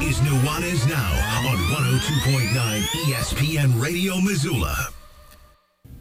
[0.00, 4.88] Is Nuanez Now on 102.9 ESPN Radio Missoula.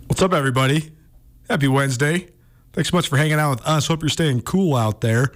[0.07, 0.91] What's up, everybody?
[1.49, 2.27] Happy Wednesday.
[2.73, 3.87] Thanks so much for hanging out with us.
[3.87, 5.31] Hope you're staying cool out there.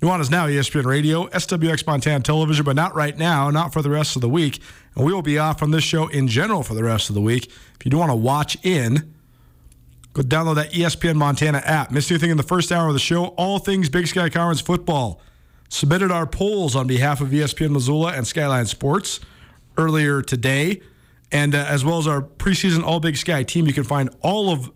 [0.00, 4.16] Nuanez Now, ESPN Radio, SWX Montana Television, but not right now, not for the rest
[4.16, 4.60] of the week.
[4.96, 7.20] And we will be off from this show in general for the rest of the
[7.20, 7.46] week.
[7.46, 9.14] If you do want to watch in,
[10.14, 11.92] go download that ESPN Montana app.
[11.92, 13.26] Miss anything in the first hour of the show?
[13.36, 15.20] All things Big Sky Conference football.
[15.70, 19.20] Submitted our polls on behalf of ESPN Missoula and Skyline Sports
[19.78, 20.82] earlier today,
[21.30, 23.68] and uh, as well as our preseason All Big Sky team.
[23.68, 24.72] You can find all of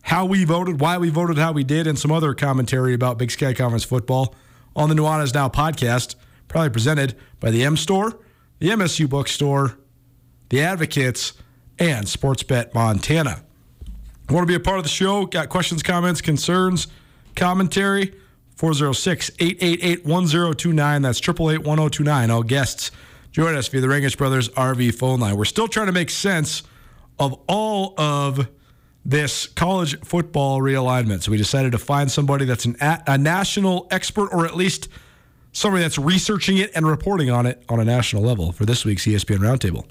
[0.00, 3.30] how we voted, why we voted how we did, and some other commentary about Big
[3.30, 4.34] Sky Conference football
[4.74, 6.14] on the Nuanez Now podcast,
[6.48, 8.18] probably presented by the M Store,
[8.58, 9.78] the MSU Bookstore,
[10.48, 11.34] the Advocates,
[11.78, 13.42] and Sportsbet Montana.
[14.30, 15.26] Want to be a part of the show?
[15.26, 16.86] Got questions, comments, concerns,
[17.34, 18.14] commentary?
[18.56, 21.02] 406 888 1029.
[21.02, 22.30] That's 888 1029.
[22.30, 22.90] All guests
[23.30, 25.36] join us via the Rangitsch Brothers RV phone line.
[25.36, 26.62] We're still trying to make sense
[27.18, 28.48] of all of
[29.04, 31.22] this college football realignment.
[31.22, 34.88] So we decided to find somebody that's an, a, national expert or at least
[35.52, 39.04] somebody that's researching it and reporting on it on a national level for this week's
[39.04, 39.86] ESPN Roundtable.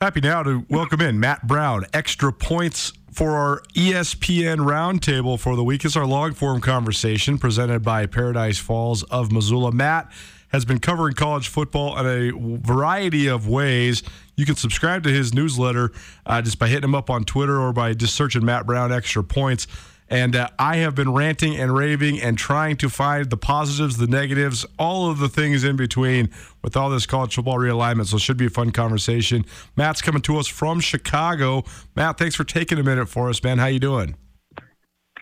[0.00, 1.84] Happy now to welcome in Matt Brown.
[1.92, 5.84] Extra points for our ESPN roundtable for the week.
[5.84, 9.72] It's our long form conversation presented by Paradise Falls of Missoula.
[9.72, 10.10] Matt
[10.48, 14.02] has been covering college football in a variety of ways.
[14.36, 15.92] You can subscribe to his newsletter
[16.24, 19.22] uh, just by hitting him up on Twitter or by just searching Matt Brown Extra
[19.22, 19.66] Points.
[20.10, 24.06] And uh, I have been ranting and raving and trying to find the positives, the
[24.06, 26.30] negatives, all of the things in between
[26.62, 28.06] with all this college football realignment.
[28.06, 29.44] So it should be a fun conversation.
[29.76, 31.64] Matt's coming to us from Chicago.
[31.94, 33.58] Matt, thanks for taking a minute for us, man.
[33.58, 34.16] How you doing?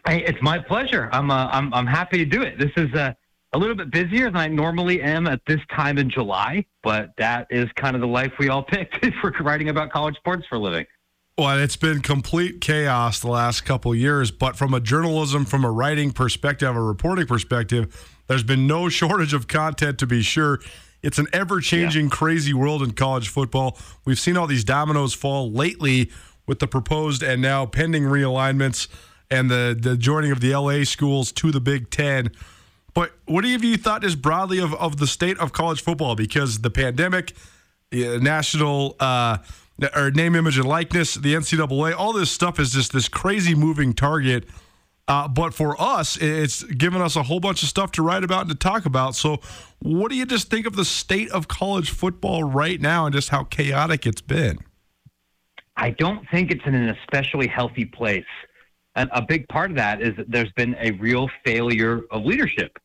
[0.07, 1.09] Hey, it's my pleasure.
[1.11, 2.61] I'm uh, I'm I'm happy to do it.
[2.61, 3.13] This is uh,
[3.53, 7.49] a little bit busier than I normally am at this time in July, but that
[7.51, 10.59] is kind of the life we all picked for writing about college sports for a
[10.61, 10.87] living.
[11.39, 15.71] Well, it's been complete chaos the last couple years, but from a journalism, from a
[15.71, 20.61] writing perspective, a reporting perspective, there's been no shortage of content to be sure.
[21.03, 23.77] It's an ever changing, crazy world in college football.
[24.07, 26.11] We've seen all these dominoes fall lately
[26.47, 28.89] with the proposed and now pending realignments
[29.31, 32.31] and the, the joining of the LA schools to the Big Ten.
[32.95, 36.15] But what have you thought just broadly of, of the state of college football?
[36.15, 37.35] Because the pandemic,
[37.93, 39.37] national uh,
[39.94, 43.92] or name, image, and likeness, the NCAA, all this stuff is just this crazy moving
[43.92, 44.48] target.
[45.09, 48.42] Uh, but for us, it's given us a whole bunch of stuff to write about
[48.42, 49.14] and to talk about.
[49.14, 49.41] So,
[49.78, 53.28] what do you just think of the state of college football right now and just
[53.28, 54.58] how chaotic it's been?
[55.76, 58.25] I don't think it's in an especially healthy place.
[58.96, 62.76] And a big part of that is that there's been a real failure of leadership.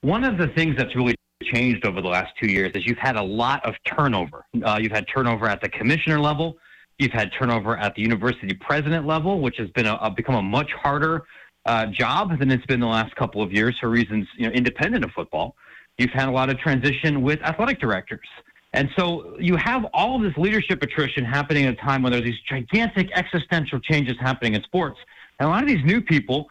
[0.00, 3.16] One of the things that's really changed over the last two years is you've had
[3.16, 4.44] a lot of turnover.
[4.64, 6.56] Uh, you've had turnover at the commissioner level.
[6.98, 10.42] You've had turnover at the university president level, which has been a, a become a
[10.42, 11.24] much harder
[11.66, 15.04] uh, job than it's been the last couple of years for reasons you know independent
[15.04, 15.56] of football.
[15.98, 18.26] You've had a lot of transition with athletic directors.
[18.72, 22.40] And so you have all this leadership attrition happening at a time when there's these
[22.48, 24.98] gigantic existential changes happening in sports.
[25.38, 26.48] And a lot of these new people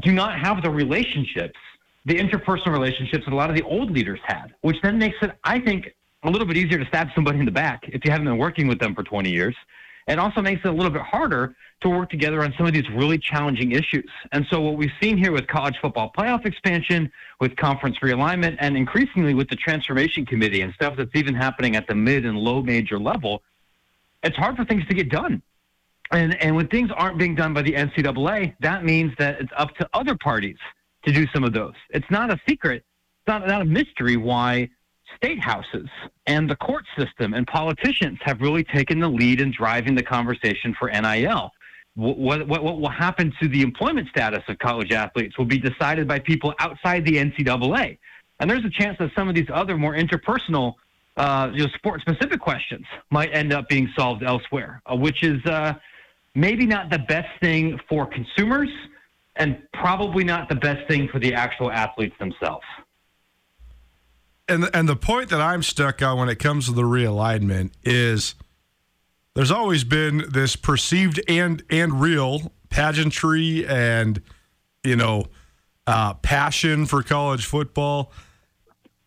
[0.00, 1.58] do not have the relationships,
[2.04, 5.32] the interpersonal relationships that a lot of the old leaders had, which then makes it,
[5.44, 8.26] I think, a little bit easier to stab somebody in the back if you haven't
[8.26, 9.54] been working with them for 20 years.
[10.06, 12.88] It also makes it a little bit harder to work together on some of these
[12.90, 14.10] really challenging issues.
[14.32, 18.76] And so, what we've seen here with college football playoff expansion, with conference realignment, and
[18.76, 22.62] increasingly with the transformation committee and stuff that's even happening at the mid and low
[22.62, 23.42] major level,
[24.22, 25.42] it's hard for things to get done.
[26.10, 29.76] And, and when things aren't being done by the NCAA, that means that it's up
[29.76, 30.56] to other parties
[31.04, 31.74] to do some of those.
[31.90, 32.84] It's not a secret,
[33.20, 34.68] it's not, not a mystery why
[35.16, 35.88] state houses
[36.26, 40.74] and the court system and politicians have really taken the lead in driving the conversation
[40.78, 41.50] for NIL.
[41.96, 46.06] What, what, what will happen to the employment status of college athletes will be decided
[46.06, 47.98] by people outside the NCAA.
[48.38, 50.74] And there's a chance that some of these other more interpersonal,
[51.16, 55.44] uh, you know, sport specific questions might end up being solved elsewhere, uh, which is
[55.44, 55.74] uh,
[56.34, 58.70] maybe not the best thing for consumers
[59.36, 62.64] and probably not the best thing for the actual athletes themselves.
[64.48, 68.34] And and the point that I'm stuck on when it comes to the realignment is
[69.34, 74.20] there's always been this perceived and and real pageantry and
[74.82, 75.26] you know
[75.86, 78.12] uh, passion for college football.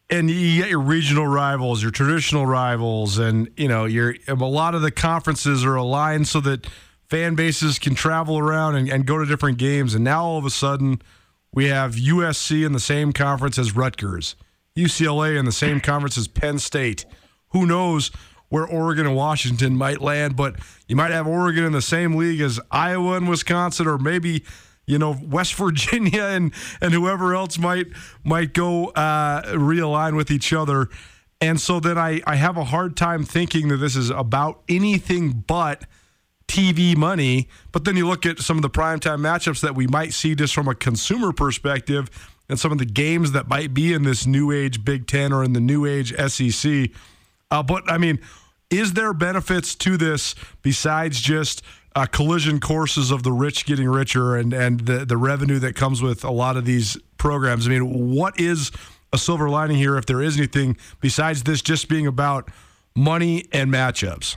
[0.10, 4.75] And you get your regional rivals your traditional rivals and you know your a lot
[4.75, 6.68] of the conferences are aligned so that
[7.13, 10.45] fan bases can travel around and, and go to different games and now all of
[10.45, 11.01] a sudden
[11.54, 14.36] we have usc in the same conference as rutgers
[14.75, 17.06] UCLA in the same conference as Penn State.
[17.50, 18.12] Who knows
[18.50, 20.56] where Oregon and Washington might land, but
[20.88, 24.44] you might have Oregon in the same league as Iowa and Wisconsin, or maybe
[24.86, 27.88] you know West Virginia and and whoever else might
[28.24, 30.89] might go uh, realign with each other.
[31.39, 35.44] And so then I, I have a hard time thinking that this is about anything
[35.45, 35.83] but
[36.48, 37.48] TV money.
[37.72, 40.54] But then you look at some of the primetime matchups that we might see just
[40.54, 42.10] from a consumer perspective
[42.50, 45.44] and some of the games that might be in this new age Big Ten or
[45.44, 46.90] in the new age SEC.
[47.50, 48.19] Uh, but I mean,
[48.69, 51.62] is there benefits to this besides just
[51.95, 56.01] uh, collision courses of the rich getting richer and and the the revenue that comes
[56.01, 57.68] with a lot of these programs?
[57.68, 58.72] I mean, what is
[59.12, 62.50] a silver lining here if there is anything besides this just being about
[62.96, 64.36] money and matchups?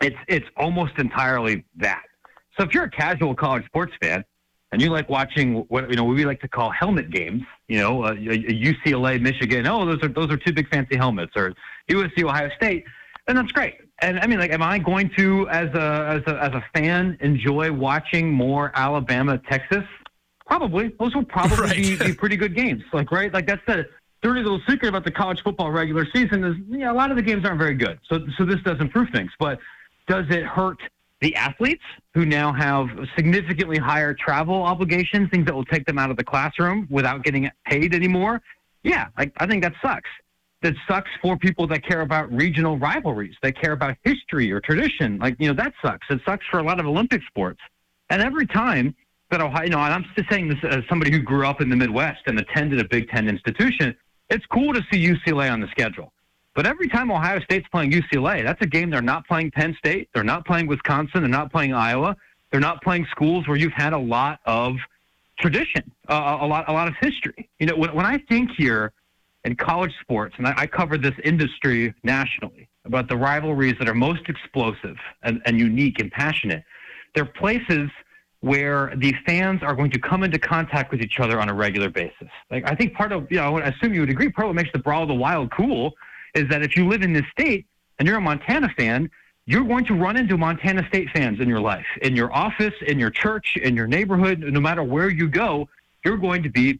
[0.00, 2.02] It's it's almost entirely that.
[2.58, 4.24] So if you're a casual college sports fan,
[4.72, 7.42] and you like watching what you know we like to call helmet games.
[7.68, 9.66] You know, uh, UCLA, Michigan.
[9.66, 11.52] Oh, those are those are two big fancy helmets, or
[11.90, 12.84] USC, Ohio State.
[13.28, 13.76] And that's great.
[14.00, 17.18] And I mean, like, am I going to, as a as a as a fan,
[17.20, 19.84] enjoy watching more Alabama, Texas?
[20.46, 20.88] Probably.
[20.98, 21.76] Those will probably right.
[21.76, 22.82] be, be pretty good games.
[22.92, 23.32] Like, right?
[23.32, 23.86] Like that's the
[24.22, 27.10] dirty little secret about the college football regular season is, yeah, you know, a lot
[27.10, 27.98] of the games aren't very good.
[28.08, 29.58] So so this doesn't prove things, but
[30.10, 30.80] does it hurt?
[31.20, 31.82] the athletes
[32.14, 36.24] who now have significantly higher travel obligations, things that will take them out of the
[36.24, 38.40] classroom without getting paid anymore.
[38.82, 40.08] Yeah, I, I think that sucks.
[40.62, 45.18] That sucks for people that care about regional rivalries, that care about history or tradition.
[45.18, 46.06] Like, you know, that sucks.
[46.10, 47.60] It sucks for a lot of Olympic sports.
[48.08, 48.94] And every time
[49.30, 51.68] that Ohio, you know, and I'm just saying this as somebody who grew up in
[51.68, 53.94] the Midwest and attended a Big Ten institution,
[54.28, 56.12] it's cool to see UCLA on the schedule.
[56.54, 60.08] But every time Ohio State's playing UCLA, that's a game they're not playing Penn State,
[60.14, 62.16] they're not playing Wisconsin, they're not playing Iowa,
[62.50, 64.76] they're not playing schools where you've had a lot of
[65.38, 67.48] tradition, uh, a lot, a lot of history.
[67.58, 68.92] You know, when, when I think here
[69.44, 73.94] in college sports, and I, I cover this industry nationally about the rivalries that are
[73.94, 76.64] most explosive and, and unique and passionate,
[77.14, 77.90] they're places
[78.40, 81.90] where the fans are going to come into contact with each other on a regular
[81.90, 82.28] basis.
[82.50, 84.56] Like I think part of, you know, I assume you would agree, part of what
[84.56, 85.94] makes the Brawl of the Wild cool
[86.34, 87.66] is that if you live in this state
[87.98, 89.10] and you're a Montana fan,
[89.46, 92.98] you're going to run into Montana State fans in your life, in your office, in
[92.98, 95.68] your church, in your neighborhood, no matter where you go,
[96.04, 96.78] you're going to be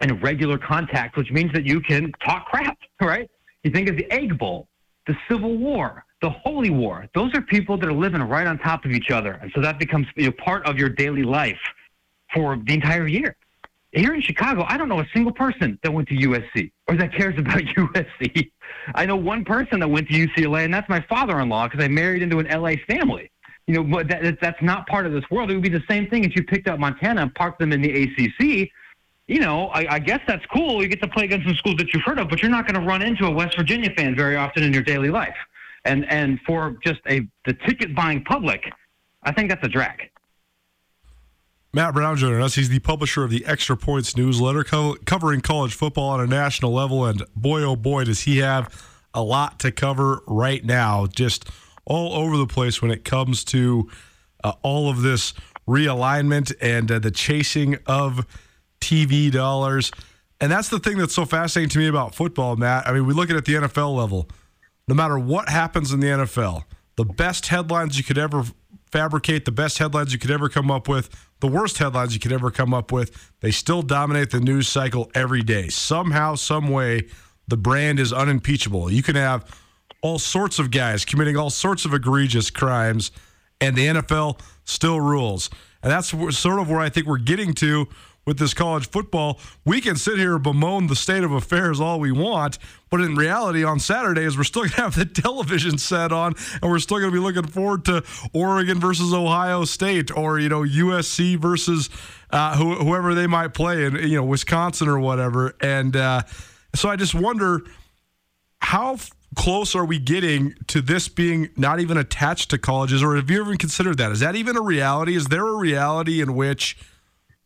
[0.00, 3.30] in regular contact, which means that you can talk crap, right?
[3.62, 4.66] You think of the Egg Bowl,
[5.06, 7.06] the Civil War, the Holy War.
[7.14, 9.32] Those are people that are living right on top of each other.
[9.42, 11.60] And so that becomes you know, part of your daily life
[12.34, 13.36] for the entire year
[13.92, 17.12] here in Chicago, I don't know a single person that went to USC or that
[17.12, 18.50] cares about USC.
[18.94, 22.22] I know one person that went to UCLA, and that's my father-in-law because I married
[22.22, 23.30] into an LA family.
[23.66, 25.50] You know, but that, that's not part of this world.
[25.50, 27.80] It would be the same thing if you picked up Montana and parked them in
[27.80, 28.68] the ACC.
[29.28, 30.82] You know, I, I guess that's cool.
[30.82, 32.80] You get to play against some schools that you've heard of, but you're not going
[32.80, 35.36] to run into a West Virginia fan very often in your daily life.
[35.84, 38.72] And and for just a the ticket buying public,
[39.22, 40.09] I think that's a drag.
[41.72, 42.56] Matt Brown joining us.
[42.56, 46.72] He's the publisher of the Extra Points newsletter co- covering college football on a national
[46.72, 47.04] level.
[47.06, 48.74] And boy, oh boy, does he have
[49.14, 51.48] a lot to cover right now, just
[51.84, 53.88] all over the place when it comes to
[54.42, 55.32] uh, all of this
[55.68, 58.26] realignment and uh, the chasing of
[58.80, 59.92] TV dollars.
[60.40, 62.88] And that's the thing that's so fascinating to me about football, Matt.
[62.88, 64.28] I mean, we look at it at the NFL level.
[64.88, 66.64] No matter what happens in the NFL,
[66.96, 68.42] the best headlines you could ever
[68.92, 71.08] fabricate, the best headlines you could ever come up with,
[71.40, 75.10] the worst headlines you could ever come up with, they still dominate the news cycle
[75.14, 75.68] every day.
[75.68, 77.06] Somehow, some way,
[77.48, 78.90] the brand is unimpeachable.
[78.90, 79.44] You can have
[80.02, 83.10] all sorts of guys committing all sorts of egregious crimes,
[83.60, 85.50] and the NFL still rules.
[85.82, 87.88] And that's sort of where I think we're getting to
[88.26, 89.38] with this college football.
[89.64, 92.58] We can sit here and bemoan the state of affairs all we want,
[92.90, 96.70] but in reality, on Saturdays, we're still going to have the television set on, and
[96.70, 100.62] we're still going to be looking forward to Oregon versus Ohio State, or you know
[100.62, 101.90] USC versus
[102.30, 105.54] uh, whoever they might play, in you know Wisconsin or whatever.
[105.60, 106.22] And uh,
[106.74, 107.62] so I just wonder
[108.60, 108.98] how
[109.36, 113.40] close are we getting to this being not even attached to colleges, or have you
[113.40, 114.12] ever considered that?
[114.12, 115.16] Is that even a reality?
[115.16, 116.76] Is there a reality in which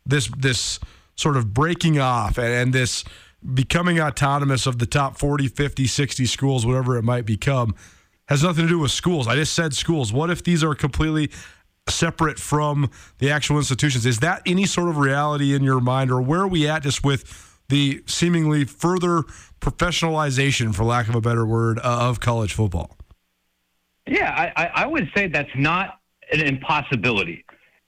[0.06, 0.80] this this
[1.16, 3.04] sort of breaking off and, and this
[3.54, 7.74] becoming autonomous of the top 40, 50, 60 schools, whatever it might become,
[8.28, 9.28] has nothing to do with schools.
[9.28, 10.12] I just said schools.
[10.12, 11.30] What if these are completely
[11.88, 14.06] separate from the actual institutions?
[14.06, 17.04] Is that any sort of reality in your mind, or where are we at just
[17.04, 19.24] with the seemingly further
[19.60, 22.96] professionalization, for lack of a better word, uh, of college football?
[24.06, 25.98] Yeah, I, I would say that's not
[26.32, 27.44] an impossibility.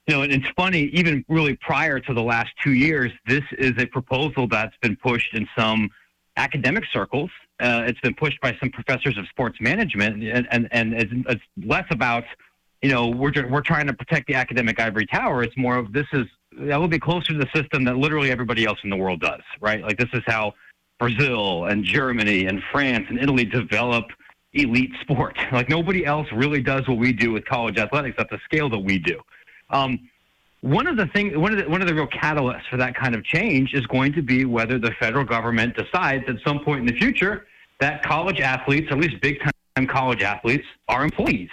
[0.07, 3.73] You know, and it's funny, even really prior to the last two years, this is
[3.79, 5.91] a proposal that's been pushed in some
[6.37, 7.31] academic circles.
[7.59, 11.43] Uh, it's been pushed by some professors of sports management, and, and, and it's, it's
[11.65, 12.25] less about,
[12.83, 15.43] you know, we're, we're trying to protect the academic ivory tower.
[15.43, 16.27] It's more of this is
[16.59, 19.43] that will be closer to the system that literally everybody else in the world does,
[19.61, 19.83] right?
[19.83, 20.55] Like this is how
[20.99, 24.07] Brazil and Germany and France and Italy develop
[24.53, 25.37] elite sport.
[25.53, 28.79] Like nobody else really does what we do with college athletics at the scale that
[28.79, 29.21] we do.
[29.71, 30.09] Um,
[30.61, 33.15] one of the things, one of the one of the real catalysts for that kind
[33.15, 36.87] of change is going to be whether the federal government decides at some point in
[36.87, 37.47] the future
[37.81, 41.51] that college athletes, at least big time college athletes, are employees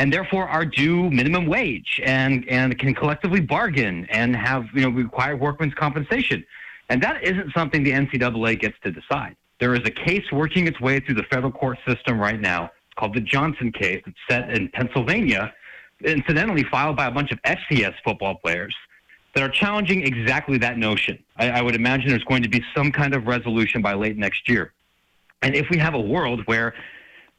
[0.00, 4.88] and therefore are due minimum wage and, and can collectively bargain and have, you know,
[4.88, 6.42] require workman's compensation.
[6.88, 9.36] And that isn't something the NCAA gets to decide.
[9.60, 13.14] There is a case working its way through the federal court system right now called
[13.14, 14.02] the Johnson case.
[14.06, 15.52] It's set in Pennsylvania,
[16.04, 18.74] incidentally filed by a bunch of FCS football players
[19.34, 21.18] that are challenging exactly that notion.
[21.36, 24.48] I, I would imagine there's going to be some kind of resolution by late next
[24.48, 24.72] year.
[25.42, 26.74] And if we have a world where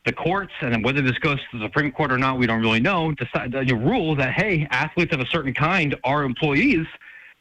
[0.05, 2.79] the courts, and whether this goes to the Supreme Court or not, we don't really
[2.79, 6.87] know, decide uh, you rule that, hey, athletes of a certain kind are employees,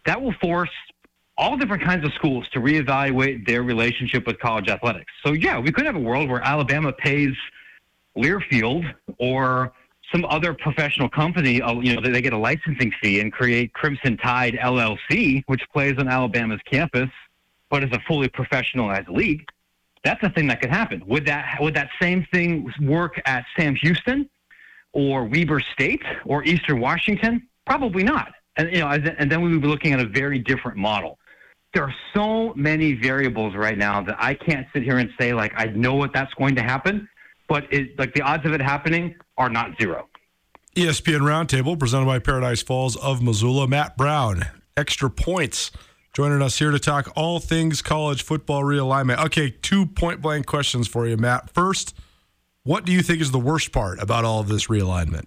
[0.04, 0.70] that will force
[1.38, 5.10] all different kinds of schools to reevaluate their relationship with college athletics.
[5.24, 7.34] So, yeah, we could have a world where Alabama pays
[8.14, 9.72] Learfield or
[10.12, 14.16] some other professional company, uh, you know, they get a licensing fee and create Crimson
[14.16, 17.08] Tide LLC, which plays on Alabama's campus,
[17.68, 19.46] but is a fully professionalized league.
[20.02, 21.02] That's a thing that could happen.
[21.06, 24.28] Would that would that same thing work at Sam Houston
[24.92, 27.46] or Weber State or Eastern Washington?
[27.66, 28.32] Probably not.
[28.56, 31.18] And you know, and then we would be looking at a very different model.
[31.74, 35.52] There are so many variables right now that I can't sit here and say like
[35.54, 37.08] I know what that's going to happen,
[37.48, 40.08] but it, like the odds of it happening are not zero.
[40.76, 43.66] ESPN Roundtable presented by Paradise Falls of Missoula.
[43.66, 44.44] Matt Brown,
[44.76, 45.72] extra points
[46.12, 49.24] joining us here to talk all things college football realignment.
[49.24, 51.50] Okay, two point blank questions for you, Matt.
[51.50, 51.96] First,
[52.64, 55.24] what do you think is the worst part about all of this realignment?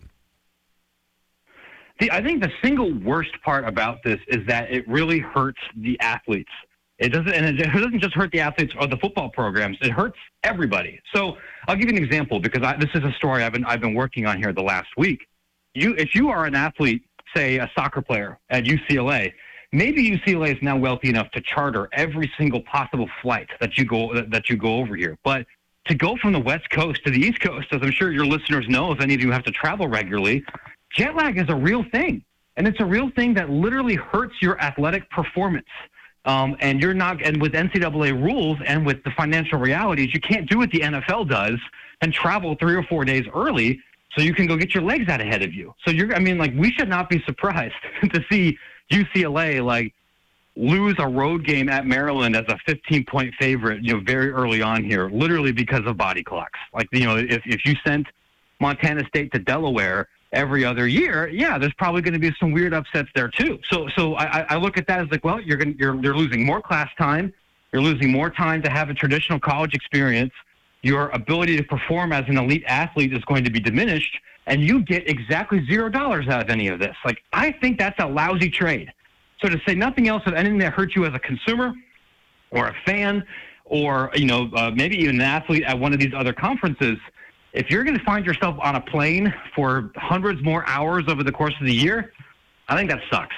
[1.99, 5.99] The, I think the single worst part about this is that it really hurts the
[5.99, 6.51] athletes.
[6.99, 9.77] It doesn't, and it doesn't just hurt the athletes or the football programs.
[9.81, 10.99] It hurts everybody.
[11.13, 13.81] So I'll give you an example because I, this is a story I've been I've
[13.81, 15.27] been working on here the last week.
[15.73, 17.03] You, if you are an athlete,
[17.35, 19.33] say a soccer player at UCLA,
[19.71, 24.21] maybe UCLA is now wealthy enough to charter every single possible flight that you go
[24.21, 25.17] that you go over here.
[25.23, 25.47] But
[25.87, 28.69] to go from the West Coast to the East Coast, as I'm sure your listeners
[28.69, 30.45] know, if any of you have to travel regularly,
[30.95, 32.23] jet lag is a real thing,
[32.55, 35.65] and it's a real thing that literally hurts your athletic performance.
[36.25, 40.49] Um, and you're not, and with NCAA rules and with the financial realities, you can't
[40.49, 41.59] do what the NFL does
[42.01, 43.81] and travel three or four days early
[44.15, 45.73] so you can go get your legs out ahead of you.
[45.85, 47.75] So you're, I mean, like we should not be surprised
[48.13, 48.57] to see
[48.91, 49.93] UCLA like
[50.55, 54.61] lose a road game at Maryland as a 15 point favorite, you know, very early
[54.61, 56.59] on here, literally because of body clocks.
[56.73, 58.07] Like, you know, if, if you sent
[58.59, 62.73] Montana State to Delaware every other year, yeah, there's probably going to be some weird
[62.73, 63.59] upsets there too.
[63.69, 66.45] So, so I, I look at that as like, well, you're going you're, you're losing
[66.45, 67.33] more class time.
[67.71, 70.33] You're losing more time to have a traditional college experience.
[70.81, 74.15] Your ability to perform as an elite athlete is going to be diminished
[74.47, 76.95] and you get exactly zero dollars out of any of this.
[77.05, 78.91] Like, I think that's a lousy trade.
[79.41, 81.73] So to say nothing else of anything that hurts you as a consumer
[82.51, 83.23] or a fan
[83.65, 86.97] or you know uh, maybe even an athlete at one of these other conferences,
[87.53, 91.31] if you're going to find yourself on a plane for hundreds more hours over the
[91.31, 92.11] course of the year,
[92.67, 93.35] I think that sucks.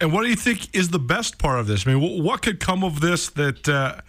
[0.00, 1.86] And what do you think is the best part of this?
[1.86, 4.00] I mean, what could come of this that uh,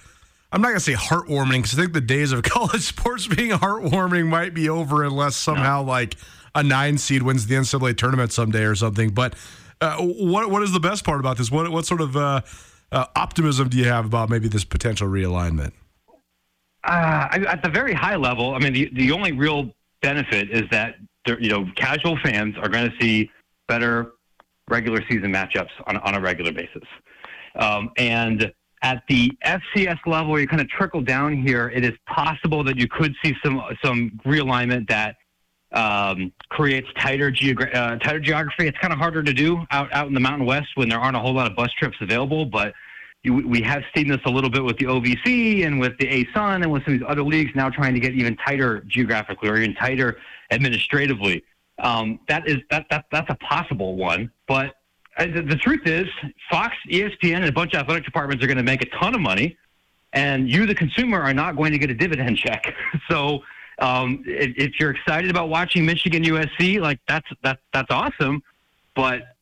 [0.51, 3.51] I'm not going to say heartwarming because I think the days of college sports being
[3.51, 5.89] heartwarming might be over unless somehow no.
[5.89, 6.15] like
[6.55, 9.11] a nine seed wins the NCAA tournament someday or something.
[9.11, 9.35] But
[9.81, 11.51] uh, what what is the best part about this?
[11.51, 12.41] What what sort of uh,
[12.91, 15.73] uh optimism do you have about maybe this potential realignment?
[16.83, 20.95] Uh, at the very high level, I mean, the, the only real benefit is that
[21.25, 23.31] you know casual fans are going to see
[23.67, 24.11] better
[24.67, 26.83] regular season matchups on, on a regular basis.
[27.55, 31.93] Um, and at the FCS level, where you kind of trickle down here, it is
[32.05, 35.15] possible that you could see some some realignment that
[35.71, 38.67] um, creates tighter, geogra- uh, tighter geography.
[38.67, 41.15] It's kind of harder to do out, out in the Mountain West when there aren't
[41.15, 42.73] a whole lot of bus trips available, but
[43.25, 46.71] we have seen this a little bit with the OVC and with the ASUN and
[46.71, 49.73] with some of these other leagues now trying to get even tighter geographically or even
[49.75, 50.17] tighter
[50.51, 51.43] administratively.
[51.79, 54.75] Um, that is that, that that's a possible one, but
[55.17, 56.07] uh, the, the truth is,
[56.49, 59.21] Fox, ESPN, and a bunch of athletic departments are going to make a ton of
[59.21, 59.57] money,
[60.13, 62.73] and you, the consumer, are not going to get a dividend check.
[63.09, 63.41] so,
[63.79, 68.43] um, if, if you're excited about watching Michigan USC, like that's that's that's awesome,
[68.95, 69.35] but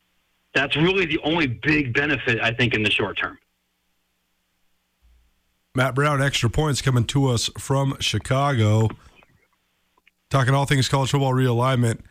[0.54, 3.38] that's really the only big benefit I think in the short term.
[5.74, 8.90] Matt Brown, extra points coming to us from Chicago.
[10.30, 12.02] Talking all things college football realignment.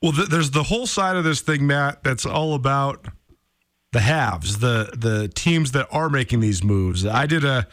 [0.00, 3.08] Well, th- there's the whole side of this thing, Matt, that's all about
[3.92, 7.06] the haves, the the teams that are making these moves.
[7.06, 7.66] I did a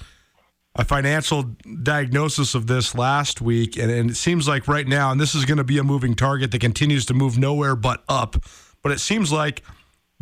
[0.75, 1.43] a financial
[1.83, 5.45] diagnosis of this last week, and, and it seems like right now, and this is
[5.45, 8.43] going to be a moving target that continues to move nowhere but up.
[8.81, 9.61] But it seems like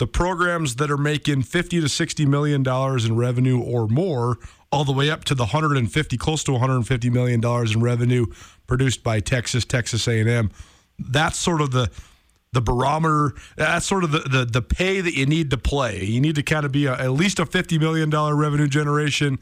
[0.01, 4.39] the programs that are making 50 to 60 million dollars in revenue or more
[4.71, 8.25] all the way up to the 150 close to 150 million dollars in revenue
[8.65, 10.49] produced by Texas Texas A&M
[10.97, 11.87] that's sort of the
[12.51, 16.03] the barometer that's sort of the, the the pay that you need to play.
[16.03, 19.37] You need to kind of be a, at least a 50 million dollar revenue generation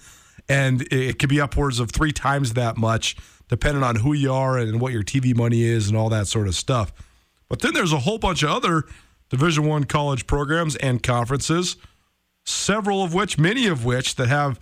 [0.49, 3.15] and it could be upwards of three times that much
[3.47, 6.47] depending on who you are and what your TV money is and all that sort
[6.49, 6.91] of stuff.
[7.47, 8.83] But then there's a whole bunch of other
[9.29, 11.77] Division One college programs and conferences,
[12.45, 14.59] several of which, many of which, that have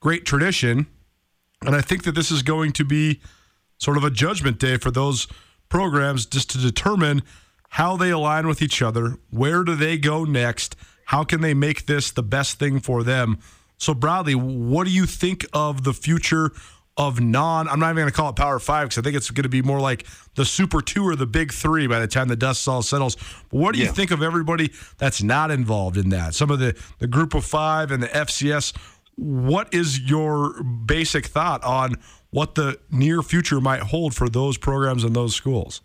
[0.00, 0.86] great tradition.
[1.62, 3.20] And I think that this is going to be
[3.78, 5.26] sort of a judgment day for those
[5.68, 7.22] programs just to determine
[7.70, 11.86] how they align with each other, where do they go next, how can they make
[11.86, 13.38] this the best thing for them.
[13.76, 16.50] So, Bradley, what do you think of the future
[16.96, 17.68] of non.
[17.68, 19.48] I'm not even going to call it Power Five because I think it's going to
[19.48, 22.66] be more like the Super Two or the Big Three by the time the dust
[22.68, 23.16] all settles.
[23.16, 23.86] But what do yeah.
[23.86, 26.34] you think of everybody that's not involved in that?
[26.34, 28.76] Some of the the Group of Five and the FCS.
[29.16, 31.96] What is your basic thought on
[32.30, 35.82] what the near future might hold for those programs and those schools?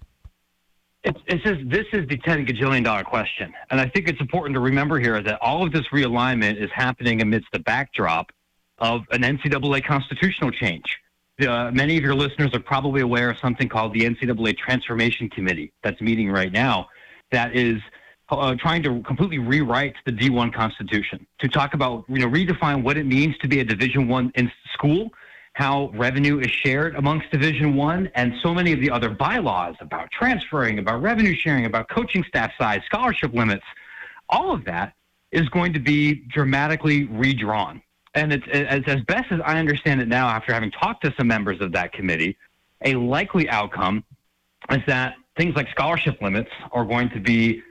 [1.04, 4.56] It's, it's just, this is the ten gajillion dollar question, and I think it's important
[4.56, 8.32] to remember here that all of this realignment is happening amidst the backdrop
[8.80, 11.00] of an NCAA constitutional change.
[11.42, 15.74] Uh, many of your listeners are probably aware of something called the NCAA Transformation Committee
[15.84, 16.88] that's meeting right now
[17.32, 17.82] that is
[18.30, 22.98] uh, trying to completely rewrite the D1 Constitution to talk about, you know, redefine what
[22.98, 25.10] it means to be a Division One in school,
[25.54, 30.10] how revenue is shared amongst Division One, and so many of the other bylaws about
[30.12, 33.66] transferring, about revenue sharing, about coaching staff size, scholarship limits.
[34.30, 34.94] All of that
[35.32, 37.82] is going to be dramatically redrawn.
[38.16, 41.28] And it's as, as best as I understand it now, after having talked to some
[41.28, 42.38] members of that committee,
[42.84, 44.04] a likely outcome
[44.72, 47.62] is that things like scholarship limits are going to be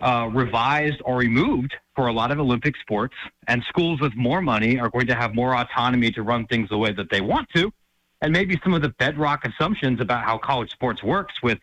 [0.00, 3.14] uh, revised or removed for a lot of Olympic sports,
[3.48, 6.76] and schools with more money are going to have more autonomy to run things the
[6.76, 7.72] way that they want to.
[8.20, 11.58] And maybe some of the bedrock assumptions about how college sports works with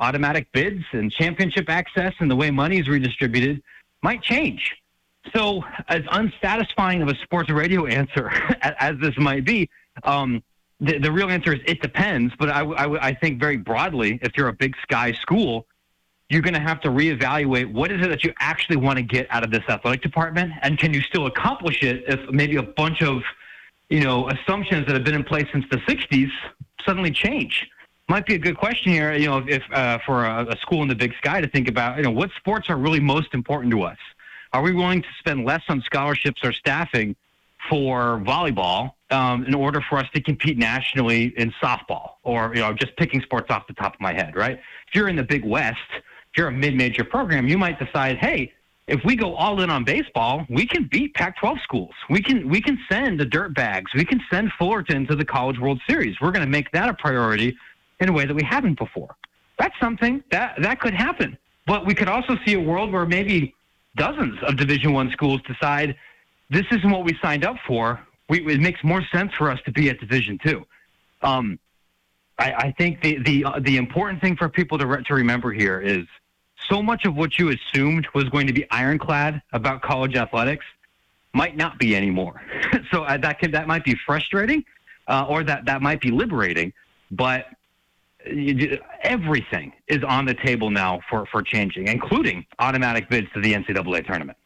[0.00, 3.62] automatic bids and championship access and the way money is redistributed
[4.02, 4.76] might change.
[5.34, 8.30] So, as unsatisfying of a sports radio answer
[8.62, 9.68] as this might be,
[10.04, 10.42] um,
[10.80, 12.34] the, the real answer is it depends.
[12.38, 15.66] But I, I, I think very broadly, if you're a big sky school,
[16.28, 19.26] you're going to have to reevaluate what is it that you actually want to get
[19.30, 23.02] out of this athletic department, and can you still accomplish it if maybe a bunch
[23.02, 23.22] of
[23.88, 26.30] you know assumptions that have been in place since the '60s
[26.84, 27.68] suddenly change?
[28.08, 30.88] Might be a good question here, you know, if uh, for a, a school in
[30.88, 33.82] the Big Sky to think about, you know, what sports are really most important to
[33.82, 33.98] us
[34.52, 37.16] are we willing to spend less on scholarships or staffing
[37.68, 42.72] for volleyball um, in order for us to compete nationally in softball or, you know,
[42.72, 44.58] just picking sports off the top of my head, right?
[44.88, 48.52] If you're in the Big West, if you're a mid-major program, you might decide, hey,
[48.86, 51.94] if we go all in on baseball, we can beat Pac-12 schools.
[52.08, 53.90] We can we can send the dirt bags.
[53.94, 56.16] We can send Fullerton to the College World Series.
[56.20, 57.56] We're going to make that a priority
[57.98, 59.16] in a way that we haven't before.
[59.58, 61.36] That's something that that could happen.
[61.66, 63.55] But we could also see a world where maybe
[63.96, 65.96] dozens of Division One schools decide
[66.50, 68.00] this isn't what we signed up for.
[68.28, 70.66] We, it makes more sense for us to be at Division Two.
[71.22, 71.58] Um,
[72.38, 75.52] I, I think the the uh, the important thing for people to re- to remember
[75.52, 76.04] here is
[76.68, 80.64] so much of what you assumed was going to be ironclad about college athletics
[81.32, 82.42] might not be anymore.
[82.90, 84.64] so uh, that can, that might be frustrating,
[85.06, 86.72] uh, or that that might be liberating.
[87.10, 87.46] But
[88.26, 93.54] you, everything is on the table now for for changing, including automatic bids to the
[93.54, 94.38] NCAA tournament.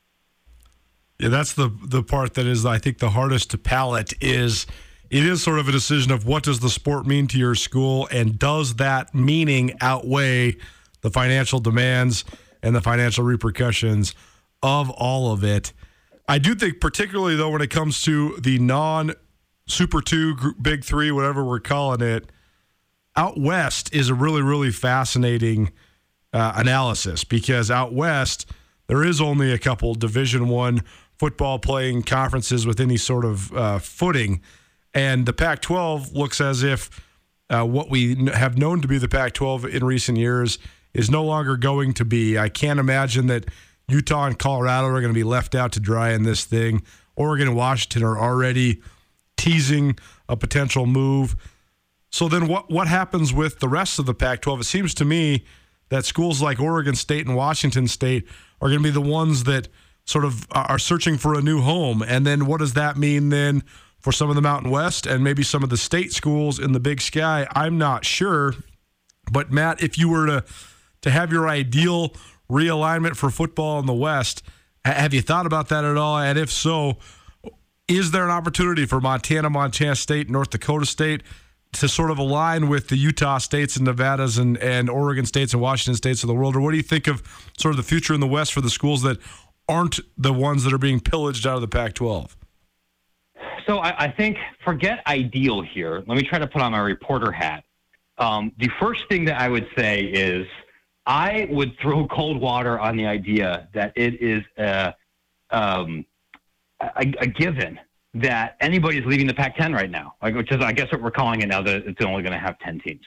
[1.19, 4.67] Yeah, that's the the part that is I think the hardest to palate is
[5.11, 8.09] it is sort of a decision of what does the sport mean to your school
[8.11, 10.57] and does that meaning outweigh
[11.01, 12.25] the financial demands
[12.63, 14.15] and the financial repercussions
[14.63, 15.73] of all of it.
[16.29, 19.13] I do think, particularly though, when it comes to the non
[19.67, 22.31] Super Two, Big Three, whatever we're calling it,
[23.17, 25.73] out west is a really, really fascinating
[26.33, 28.51] uh, analysis because out west
[28.87, 30.83] there is only a couple Division One
[31.19, 34.41] football playing conferences with any sort of uh, footing,
[34.95, 36.91] and the Pac-12 looks as if
[37.51, 40.59] uh, what we have known to be the Pac-12 in recent years
[40.95, 42.39] is no longer going to be.
[42.39, 43.45] I can't imagine that
[43.89, 46.83] Utah and Colorado are going to be left out to dry in this thing.
[47.17, 48.81] Oregon and Washington are already
[49.37, 51.37] teasing a potential move.
[52.11, 54.61] So then what what happens with the rest of the Pac-12?
[54.61, 55.45] It seems to me
[55.89, 58.27] that schools like Oregon State and Washington State
[58.61, 59.69] are going to be the ones that
[60.05, 62.03] sort of are searching for a new home.
[62.03, 63.63] And then what does that mean then
[63.99, 66.81] for some of the Mountain West and maybe some of the state schools in the
[66.81, 67.47] Big Sky?
[67.55, 68.55] I'm not sure.
[69.31, 70.45] But Matt, if you were to
[71.03, 72.13] to have your ideal
[72.51, 74.43] realignment for football in the West.
[74.85, 76.19] Have you thought about that at all?
[76.19, 76.99] And if so,
[77.89, 81.23] is there an opportunity for Montana, Montana State, North Dakota State
[81.73, 85.63] to sort of align with the Utah states and Nevadas and, and Oregon states and
[85.63, 86.57] Washington states of the world?
[86.57, 87.23] Or what do you think of
[87.57, 89.19] sort of the future in the West for the schools that
[89.69, 92.37] aren't the ones that are being pillaged out of the Pac 12?
[93.67, 96.03] So I, I, think forget ideal here.
[96.07, 97.63] Let me try to put on my reporter hat.
[98.19, 100.47] Um, the first thing that I would say is
[101.07, 104.95] I would throw cold water on the idea that it is a,
[105.51, 106.05] um,
[106.81, 107.79] a, a given
[108.15, 111.11] that anybody is leaving the Pac-10 right now, like, which is, I guess, what we're
[111.11, 111.63] calling it now.
[111.63, 113.05] That it's only going to have 10 teams.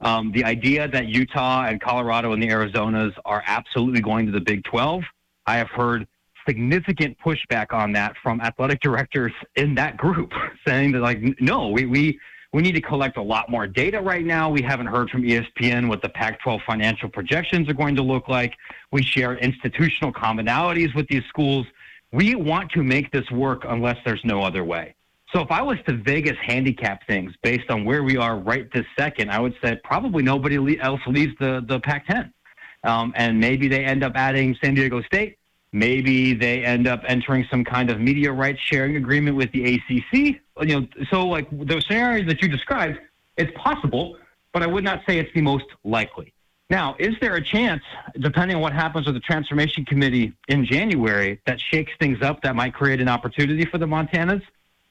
[0.00, 4.40] Um, the idea that Utah and Colorado and the Arizonas are absolutely going to the
[4.40, 5.02] Big 12,
[5.46, 6.06] I have heard
[6.46, 10.32] significant pushback on that from athletic directors in that group,
[10.66, 12.18] saying that like, no, we we
[12.52, 14.48] we need to collect a lot more data right now.
[14.48, 18.28] We haven't heard from ESPN what the Pac 12 financial projections are going to look
[18.28, 18.54] like.
[18.92, 21.66] We share institutional commonalities with these schools.
[22.14, 24.94] We want to make this work unless there's no other way.
[25.32, 28.86] So if I was to Vegas handicap things based on where we are right this
[28.96, 32.32] second, I would say probably nobody else leaves the, the Pac 10.
[32.84, 35.38] Um, and maybe they end up adding San Diego State.
[35.72, 40.40] Maybe they end up entering some kind of media rights sharing agreement with the ACC.
[40.60, 43.00] You know, so like the scenarios that you described,
[43.36, 44.18] it's possible,
[44.52, 46.32] but I would not say it's the most likely.
[46.70, 47.82] Now, is there a chance,
[48.18, 52.56] depending on what happens with the transformation committee in January, that shakes things up that
[52.56, 54.42] might create an opportunity for the Montanas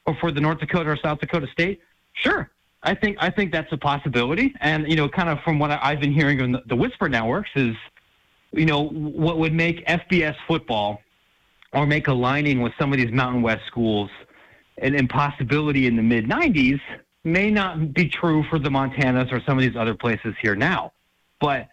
[0.05, 1.81] or for the North Dakota or South Dakota State?
[2.13, 2.49] Sure.
[2.83, 4.53] I think I think that's a possibility.
[4.59, 7.49] And you know, kind of from what I've been hearing on the, the Whisper networks
[7.55, 7.75] is
[8.53, 11.01] you know, what would make FBS football
[11.73, 14.09] or make aligning with some of these Mountain West schools
[14.77, 16.79] an impossibility in the mid 90s
[17.23, 20.91] may not be true for the Montanas or some of these other places here now.
[21.43, 21.67] But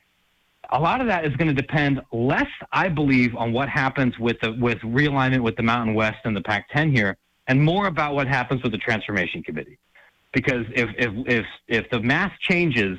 [0.70, 4.37] a lot of that is going to depend less, I believe, on what happens with
[4.42, 8.26] the with realignment with the Mountain West and the Pac-10 here, and more about what
[8.26, 9.78] happens with the transformation committee.
[10.33, 12.98] Because if if if if the math changes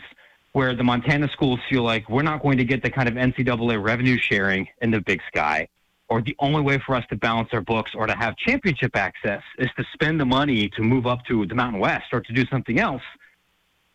[0.54, 3.84] where the Montana schools feel like we're not going to get the kind of NCAA
[3.84, 5.68] revenue sharing in the big sky,
[6.08, 9.44] or the only way for us to balance our books or to have championship access
[9.58, 12.46] is to spend the money to move up to the Mountain West or to do
[12.46, 13.04] something else.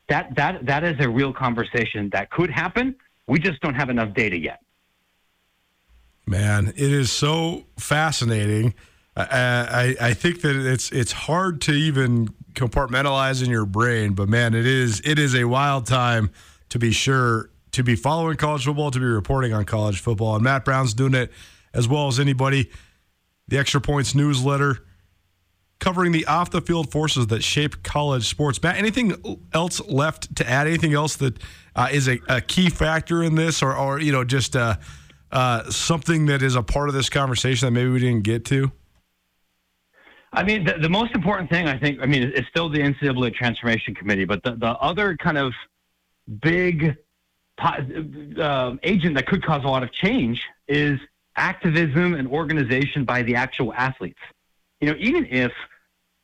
[0.09, 2.95] That that that is a real conversation that could happen.
[3.27, 4.61] We just don't have enough data yet.
[6.27, 8.75] Man, it is so fascinating.
[9.17, 14.29] I, I, I think that it's it's hard to even compartmentalize in your brain, but
[14.29, 16.31] man, it is it is a wild time
[16.69, 20.45] to be sure to be following college football, to be reporting on college football, and
[20.45, 21.33] Matt Brown's doing it
[21.73, 22.71] as well as anybody.
[23.49, 24.85] The Extra Points newsletter
[25.79, 28.63] covering the off the field forces that shape college sports.
[28.63, 30.67] Matt, anything else left to add?
[30.67, 31.39] Anything else that
[31.75, 34.77] uh, is a, a, key factor in this, or, or you know, just uh,
[35.31, 38.73] uh, something that is a part of this conversation that maybe we didn't get to?
[40.33, 43.35] I mean, the, the most important thing, I think, I mean, it's still the NCAA
[43.35, 45.53] Transformation Committee, but the, the other kind of
[46.41, 46.97] big
[47.59, 50.99] uh, agent that could cause a lot of change is
[51.37, 54.19] activism and organization by the actual athletes.
[54.81, 55.53] You know, even if,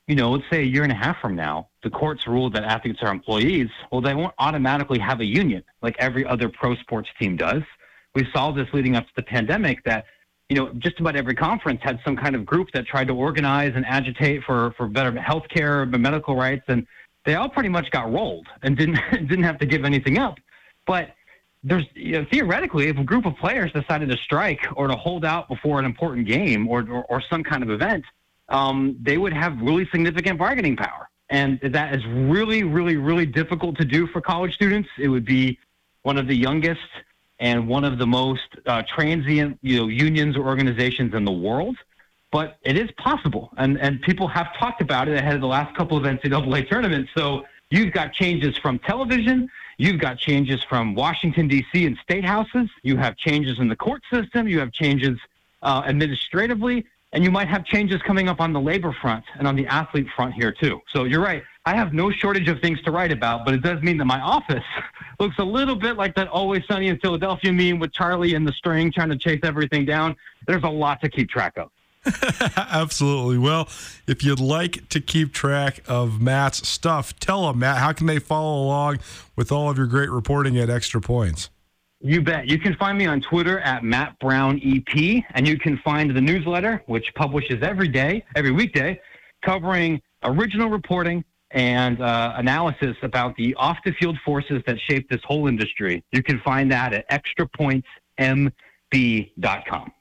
[0.07, 2.65] you know, let's say a year and a half from now, the courts rule that
[2.65, 7.09] athletes are employees, well, they won't automatically have a union like every other pro sports
[7.19, 7.63] team does.
[8.15, 10.05] We saw this leading up to the pandemic that,
[10.49, 13.73] you know, just about every conference had some kind of group that tried to organize
[13.75, 16.87] and agitate for, for better health care, and medical rights, and
[17.25, 20.39] they all pretty much got rolled and didn't didn't have to give anything up.
[20.87, 21.15] But
[21.65, 25.25] there's you know, theoretically, if a group of players decided to strike or to hold
[25.25, 28.05] out before an important game or or, or some kind of event,
[28.53, 33.77] um, they would have really significant bargaining power, and that is really, really, really difficult
[33.79, 34.89] to do for college students.
[34.99, 35.59] It would be
[36.03, 36.81] one of the youngest
[37.41, 41.77] and one of the most uh, transient, you know, unions or organizations in the world.
[42.31, 45.77] But it is possible, and and people have talked about it ahead of the last
[45.77, 47.11] couple of NCAA tournaments.
[47.15, 51.87] So you've got changes from television You've got changes from Washington, D.C.
[51.87, 52.69] and state houses.
[52.85, 54.47] You have changes in the court system.
[54.47, 55.19] You have changes
[55.63, 56.87] uh, administratively.
[57.13, 60.07] And you might have changes coming up on the labor front and on the athlete
[60.17, 60.81] front here, too.
[60.95, 61.43] So you're right.
[61.65, 64.21] I have no shortage of things to write about, but it does mean that my
[64.21, 64.65] office
[65.21, 68.53] looks a little bit like that Always Sunny in Philadelphia meme with Charlie and the
[68.53, 70.17] string trying to chase everything down.
[70.47, 71.71] There's a lot to keep track of.
[72.57, 73.39] Absolutely.
[73.39, 73.69] Well,
[74.09, 78.19] if you'd like to keep track of Matt's stuff, tell them, Matt, how can they
[78.19, 78.99] follow along
[79.37, 81.49] with all of your great reporting at Extra Points?
[82.05, 82.49] You bet.
[82.49, 86.21] You can find me on Twitter at Matt Brown EP, and you can find the
[86.21, 89.01] newsletter, which publishes every day, every weekday,
[89.45, 95.21] covering original reporting and uh, analysis about the off the field forces that shape this
[95.25, 96.03] whole industry.
[96.11, 99.93] You can find that at extrapointsmb.com.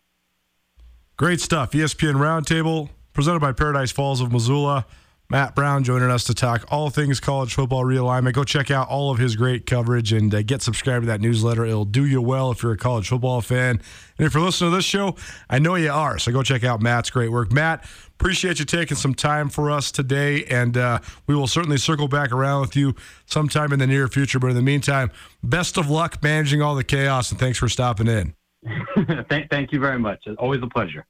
[1.18, 1.74] Great stuff.
[1.74, 4.88] ESPN Roundtable, presented by Paradise Falls of Missoula.
[5.32, 8.34] Matt Brown joining us to talk all things college football realignment.
[8.34, 11.64] Go check out all of his great coverage and uh, get subscribed to that newsletter.
[11.64, 13.80] It'll do you well if you're a college football fan.
[14.18, 15.16] And if you're listening to this show,
[15.50, 16.20] I know you are.
[16.20, 17.50] So go check out Matt's great work.
[17.54, 17.86] Matt,
[18.20, 20.44] appreciate you taking some time for us today.
[20.44, 22.94] And uh, we will certainly circle back around with you
[23.26, 24.38] sometime in the near future.
[24.38, 27.32] But in the meantime, best of luck managing all the chaos.
[27.32, 28.34] And thanks for stopping in.
[29.30, 30.24] thank, thank you very much.
[30.26, 31.06] It's always a pleasure.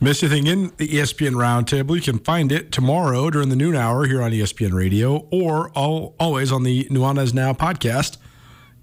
[0.00, 4.06] Miss anything in the ESPN Roundtable, you can find it tomorrow during the noon hour
[4.06, 8.16] here on ESPN Radio or all, always on the Nuanez Now podcast.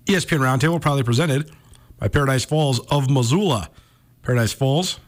[0.08, 1.50] ESPN Roundtable proudly presented
[2.00, 3.70] by Paradise Falls of Missoula.
[4.24, 5.00] Paradise Falls,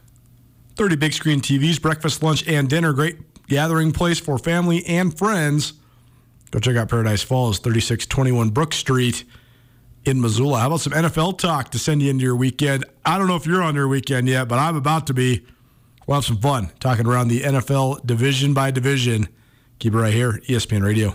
[0.76, 2.94] 30 big screen TVs, breakfast, lunch, and dinner.
[2.94, 5.74] Great gathering place for family and friends.
[6.50, 9.24] Go check out Paradise Falls, 3621 Brook Street
[10.06, 10.60] in Missoula.
[10.60, 12.86] How about some NFL talk to send you into your weekend?
[13.04, 15.44] I don't know if you're on your weekend yet, but I'm about to be.
[16.08, 19.28] We'll have some fun talking around the NFL division by division.
[19.78, 21.14] Keep it right here, ESPN Radio.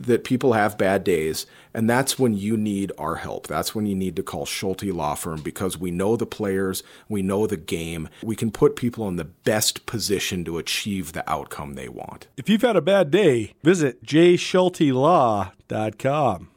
[0.00, 3.46] that people have bad days and that's when you need our help.
[3.46, 7.22] That's when you need to call Schulte Law Firm because we know the players, we
[7.22, 8.10] know the game.
[8.22, 12.28] We can put people in the best position to achieve the outcome they want.
[12.36, 16.48] If you've had a bad day, visit jschultelaw.com.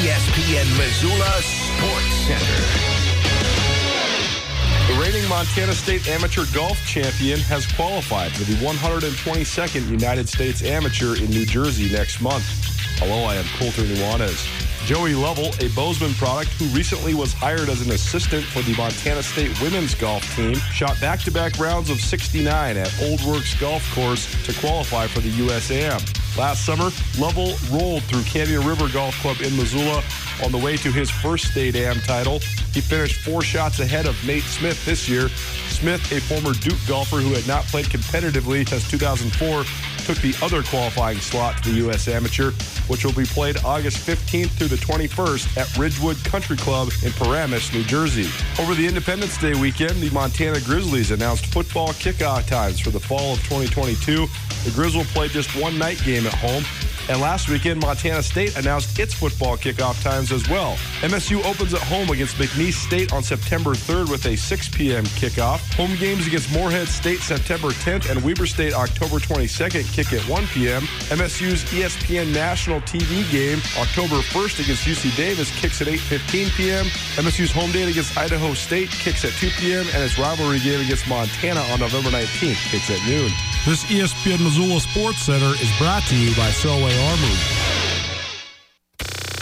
[0.00, 2.79] ESPN Missoula Sports Center.
[5.30, 11.46] Montana State Amateur Golf Champion has qualified for the 122nd United States Amateur in New
[11.46, 12.42] Jersey next month.
[12.98, 14.44] Hello, I am Colter Nuanez.
[14.86, 19.22] Joey Lovell, a Bozeman product who recently was hired as an assistant for the Montana
[19.22, 23.88] State women's golf team, shot back to back rounds of 69 at Old Works Golf
[23.94, 26.00] Course to qualify for the USAM.
[26.36, 26.90] Last summer,
[27.20, 30.02] Lovell rolled through Canyon River Golf Club in Missoula
[30.44, 32.38] on the way to his first state am title.
[32.72, 35.28] He finished four shots ahead of Nate Smith this year.
[35.68, 39.64] Smith, a former Duke golfer who had not played competitively since 2004,
[40.04, 42.08] took the other qualifying slot to the U.S.
[42.08, 42.50] Amateur,
[42.88, 47.72] which will be played August 15th through the 21st at Ridgewood Country Club in Paramus,
[47.72, 48.28] New Jersey.
[48.60, 53.34] Over the Independence Day weekend, the Montana Grizzlies announced football kickoff times for the fall
[53.34, 54.26] of 2022.
[54.64, 56.64] The Grizz will play just one night game at home.
[57.10, 60.76] And last weekend, Montana State announced its football kickoff times as well.
[61.00, 65.02] MSU opens at home against McNeese State on September 3rd with a 6 p.m.
[65.18, 65.58] kickoff.
[65.74, 70.46] Home games against Morehead State September 10th and Weber State October 22nd kick at 1
[70.46, 70.82] p.m.
[71.10, 76.84] MSU's ESPN National TV game October 1st against UC Davis kicks at 8:15 p.m.
[77.16, 79.84] MSU's home date against Idaho State kicks at 2 p.m.
[79.94, 83.32] and its rivalry game against Montana on November 19th kicks at noon.
[83.66, 87.36] This ESPN Missoula Sports Center is brought to you by Selway Armory.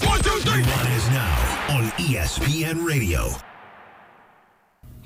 [0.06, 0.60] One, two, three.
[0.60, 3.30] is now on ESPN Radio.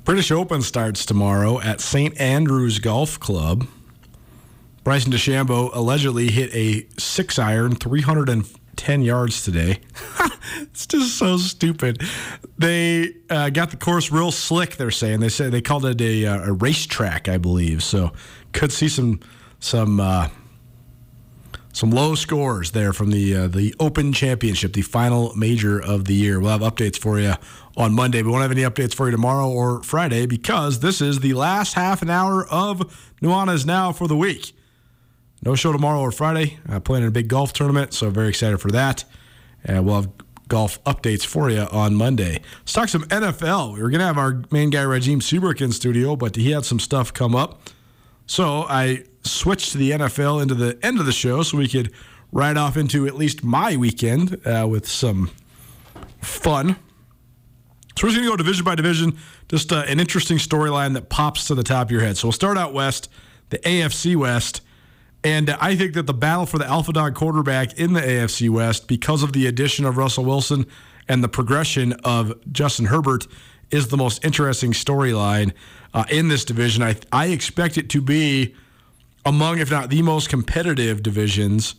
[0.05, 2.21] British Open starts tomorrow at St.
[2.21, 3.67] Andrews Golf Club.
[4.85, 9.81] Bryson DeChambeau allegedly hit a six iron 310 yards today.
[10.61, 12.03] it's just so stupid.
[12.59, 14.77] They uh, got the course real slick.
[14.77, 17.83] They're saying they said they called it a, uh, a racetrack, I believe.
[17.83, 18.13] So
[18.53, 19.21] could see some
[19.61, 20.29] some uh,
[21.73, 26.15] some low scores there from the uh, the Open Championship, the final major of the
[26.15, 26.39] year.
[26.39, 27.35] We'll have updates for you
[27.77, 28.23] on Monday.
[28.23, 31.75] We won't have any updates for you tomorrow or Friday because this is the last
[31.75, 34.53] half an hour of Nuanez Now for the week.
[35.45, 36.59] No show tomorrow or Friday.
[36.69, 39.05] Uh, playing in a big golf tournament, so very excited for that.
[39.65, 40.11] And we'll have
[40.49, 42.41] golf updates for you on Monday.
[42.61, 43.75] Let's talk some NFL.
[43.75, 46.65] We were going to have our main guy, Raheem Seabrook, in studio, but he had
[46.65, 47.71] some stuff come up.
[48.27, 51.93] So I switched to the NFL into the end of the show so we could
[52.33, 55.31] ride off into at least my weekend uh, with some
[56.21, 56.77] fun.
[57.97, 61.11] So we're just going to go division by division, just uh, an interesting storyline that
[61.11, 62.17] pops to the top of your head.
[62.17, 63.11] So we'll start out west,
[63.51, 64.63] the AFC West.
[65.23, 68.89] And I think that the battle for the alpha dog quarterback in the AFC West,
[68.89, 70.67] because of the addition of Russell Wilson
[71.09, 73.27] and the progression of Justin Herbert,
[73.71, 75.53] is the most interesting storyline
[75.95, 76.83] uh, in this division.
[76.83, 78.55] I, I expect it to be
[79.25, 81.75] among, if not the most competitive divisions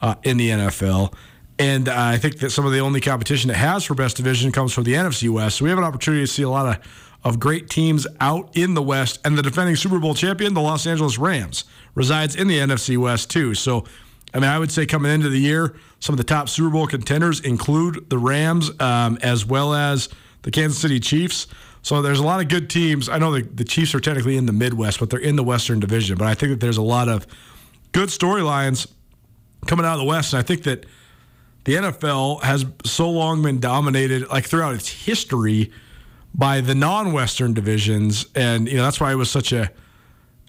[0.00, 1.14] uh, in the NFL.
[1.58, 4.52] And uh, I think that some of the only competition it has for best division
[4.52, 5.58] comes from the NFC West.
[5.58, 8.74] So we have an opportunity to see a lot of, of great teams out in
[8.74, 9.20] the West.
[9.24, 13.30] And the defending Super Bowl champion, the Los Angeles Rams, resides in the NFC West
[13.30, 13.54] too.
[13.54, 13.84] So,
[14.34, 16.86] I mean, I would say coming into the year, some of the top Super Bowl
[16.86, 20.08] contenders include the Rams um, as well as
[20.42, 21.46] the Kansas City Chiefs.
[21.82, 23.08] So there's a lot of good teams.
[23.08, 25.80] I know the, the Chiefs are technically in the Midwest, but they're in the Western
[25.80, 26.16] Division.
[26.16, 27.26] But I think that there's a lot of
[27.90, 28.86] good storylines
[29.66, 30.32] coming out of the West.
[30.32, 30.86] And I think that
[31.64, 35.72] the NFL has so long been dominated, like throughout its history,
[36.34, 38.26] by the non-Western divisions.
[38.34, 39.70] And, you know, that's why it was such a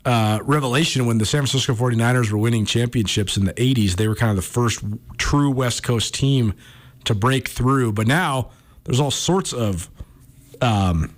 [0.05, 3.95] uh, revelation when the San Francisco 49ers were winning championships in the 80s.
[3.95, 4.83] They were kind of the first
[5.17, 6.53] true West Coast team
[7.05, 7.93] to break through.
[7.93, 8.51] But now
[8.83, 9.89] there's all sorts of
[10.61, 11.13] um,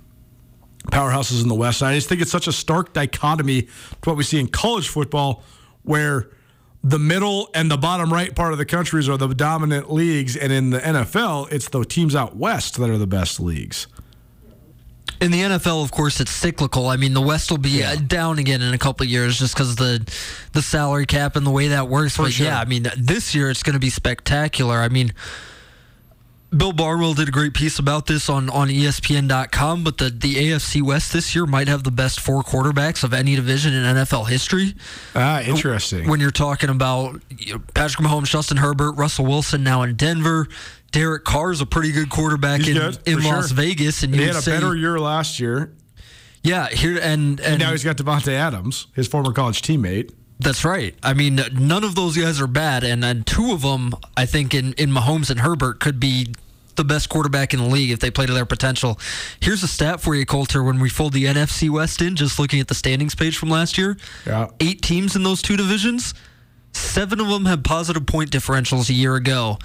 [0.86, 1.82] powerhouses in the West.
[1.82, 3.70] And I just think it's such a stark dichotomy to
[4.04, 5.42] what we see in college football,
[5.82, 6.30] where
[6.82, 10.52] the middle and the bottom right part of the countries are the dominant leagues, and
[10.52, 13.88] in the NFL, it's the teams out west that are the best leagues.
[15.20, 16.86] In the NFL, of course, it's cyclical.
[16.88, 18.00] I mean, the West will be uh, yeah.
[18.06, 20.06] down again in a couple of years just because the
[20.52, 22.16] the salary cap and the way that works.
[22.16, 22.46] For but sure.
[22.46, 24.76] yeah, I mean, this year it's going to be spectacular.
[24.76, 25.14] I mean,
[26.50, 30.80] Bill Barnwell did a great piece about this on, on ESPN.com, but the, the AFC
[30.80, 34.74] West this year might have the best four quarterbacks of any division in NFL history.
[35.14, 36.08] Ah, interesting.
[36.08, 40.46] When you're talking about you know, Patrick Mahomes, Justin Herbert, Russell Wilson now in Denver,
[40.92, 43.56] Derek Carr is a pretty good quarterback He's in, good, in Las sure.
[43.56, 45.72] Vegas, and And you had a say, better year last year,
[46.42, 50.12] yeah, here and, and and now he's got Davante Adams, his former college teammate.
[50.38, 50.94] That's right.
[51.02, 54.52] I mean, none of those guys are bad, and, and two of them, I think,
[54.54, 56.34] in, in Mahomes and Herbert, could be
[56.74, 59.00] the best quarterback in the league if they play to their potential.
[59.40, 60.62] Here's a stat for you, Colter.
[60.62, 63.78] When we fold the NFC West in, just looking at the standings page from last
[63.78, 63.96] year,
[64.26, 64.48] Yeah.
[64.60, 66.12] eight teams in those two divisions,
[66.72, 69.58] seven of them had positive point differentials a year ago,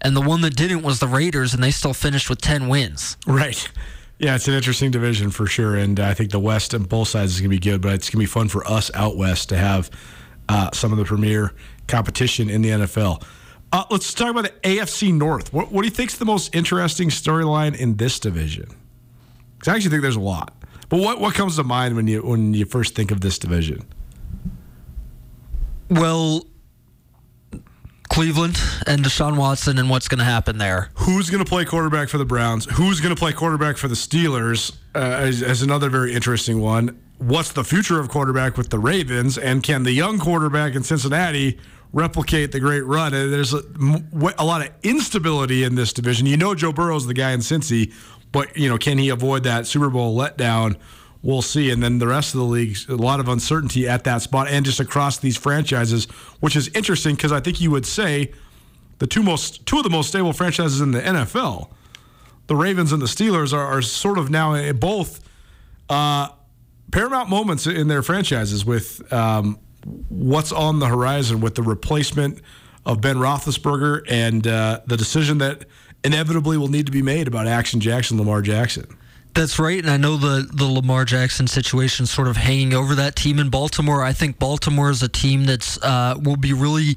[0.00, 3.16] and the one that didn't was the Raiders, and they still finished with ten wins.
[3.28, 3.68] Right.
[4.18, 7.08] Yeah, it's an interesting division for sure, and uh, I think the West on both
[7.08, 7.80] sides is going to be good.
[7.80, 9.88] But it's going to be fun for us out west to have
[10.48, 11.52] uh, some of the premier
[11.88, 13.22] competition in the NFL.
[13.72, 15.52] Uh, let's talk about the AFC North.
[15.52, 18.68] What, what do you think is the most interesting storyline in this division?
[19.54, 20.54] Because I actually think there's a lot.
[20.88, 23.84] But what, what comes to mind when you when you first think of this division?
[25.90, 26.46] Well,
[28.08, 30.90] Cleveland and Deshaun Watson and what's going to happen there.
[30.94, 32.66] Who's going to play quarterback for the Browns?
[32.66, 34.76] Who's going to play quarterback for the Steelers?
[34.94, 37.00] Uh, as, as another very interesting one.
[37.18, 39.38] What's the future of quarterback with the Ravens?
[39.38, 41.58] And can the young quarterback in Cincinnati
[41.92, 43.14] replicate the great run?
[43.14, 43.62] And there's a,
[44.38, 46.26] a lot of instability in this division.
[46.26, 47.94] You know, Joe Burrow's the guy in Cincy,
[48.32, 50.76] but you know, can he avoid that Super Bowl letdown?
[51.22, 51.70] We'll see.
[51.70, 54.64] And then the rest of the league, a lot of uncertainty at that spot and
[54.64, 56.04] just across these franchises,
[56.40, 58.30] which is interesting because I think you would say
[58.98, 61.70] the two most two of the most stable franchises in the NFL,
[62.46, 65.26] the Ravens and the Steelers, are, are sort of now both
[65.88, 66.28] uh,
[66.90, 69.58] paramount moments in their franchises with um,
[70.08, 72.40] what's on the horizon with the replacement
[72.84, 75.64] of Ben Roethlisberger and uh, the decision that
[76.04, 78.86] inevitably will need to be made about Action Jackson, Lamar Jackson.
[79.34, 83.16] That's right, and I know the the Lamar Jackson situation sort of hanging over that
[83.16, 84.02] team in Baltimore.
[84.02, 86.96] I think Baltimore is a team that's uh, will be really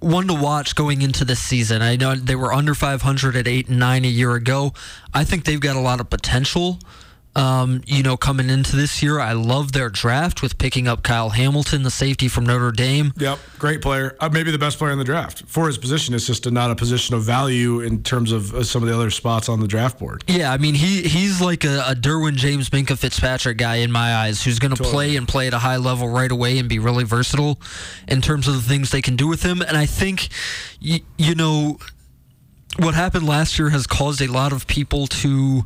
[0.00, 1.80] one to watch going into this season.
[1.80, 4.72] I know they were under 500 at eight and nine a year ago.
[5.14, 6.80] I think they've got a lot of potential.
[7.38, 11.30] Um, you know, coming into this year, I love their draft with picking up Kyle
[11.30, 13.12] Hamilton, the safety from Notre Dame.
[13.16, 14.16] Yep, great player.
[14.18, 16.14] Uh, maybe the best player in the draft for his position.
[16.14, 18.94] It's just a, not a position of value in terms of uh, some of the
[18.94, 20.24] other spots on the draft board.
[20.26, 24.16] Yeah, I mean, he he's like a, a Derwin James, Minkah Fitzpatrick guy in my
[24.16, 24.92] eyes, who's going to totally.
[24.92, 27.60] play and play at a high level right away and be really versatile
[28.08, 29.62] in terms of the things they can do with him.
[29.62, 30.28] And I think,
[30.80, 31.78] you, you know,
[32.80, 35.64] what happened last year has caused a lot of people to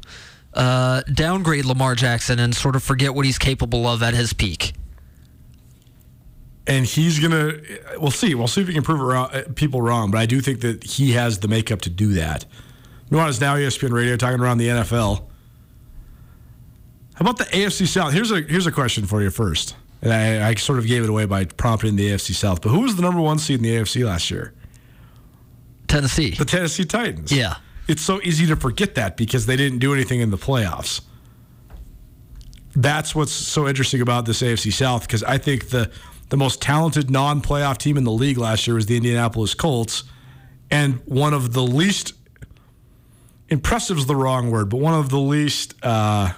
[0.54, 4.72] uh, downgrade Lamar Jackson and sort of forget what he's capable of at his peak.
[6.66, 7.54] And he's gonna.
[7.96, 8.34] We'll see.
[8.36, 10.12] We'll see if he can prove wrong, uh, people wrong.
[10.12, 12.44] But I do think that he has the makeup to do that.
[13.10, 15.24] Nuanez now ESPN Radio talking around the NFL.
[17.14, 18.12] How about the AFC South?
[18.12, 19.74] Here's a here's a question for you first.
[20.02, 22.60] And I, I sort of gave it away by prompting the AFC South.
[22.62, 24.52] But who was the number one seed in the AFC last year?
[25.88, 26.30] Tennessee.
[26.30, 27.32] The Tennessee Titans.
[27.32, 27.56] Yeah
[27.88, 31.00] it's so easy to forget that because they didn't do anything in the playoffs.
[32.74, 35.90] That's what's so interesting about this AFC South because I think the
[36.30, 40.04] the most talented non-playoff team in the league last year was the Indianapolis Colts,
[40.70, 42.14] and one of the least
[43.50, 46.32] impressive is the wrong word, but one of the least uh,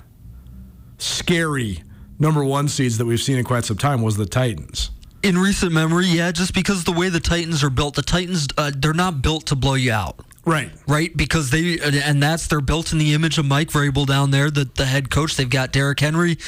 [0.99, 1.84] scary
[2.18, 4.90] number one seeds that we've seen in quite some time was the Titans.
[5.22, 8.72] In recent memory, yeah, just because the way the Titans are built, the Titans uh,
[8.76, 10.18] they're not built to blow you out.
[10.45, 10.70] Right.
[10.86, 11.16] Right.
[11.16, 14.68] Because they, and that's, they're built in the image of Mike Vrabel down there, the,
[14.74, 15.36] the head coach.
[15.36, 16.38] They've got Derrick Henry.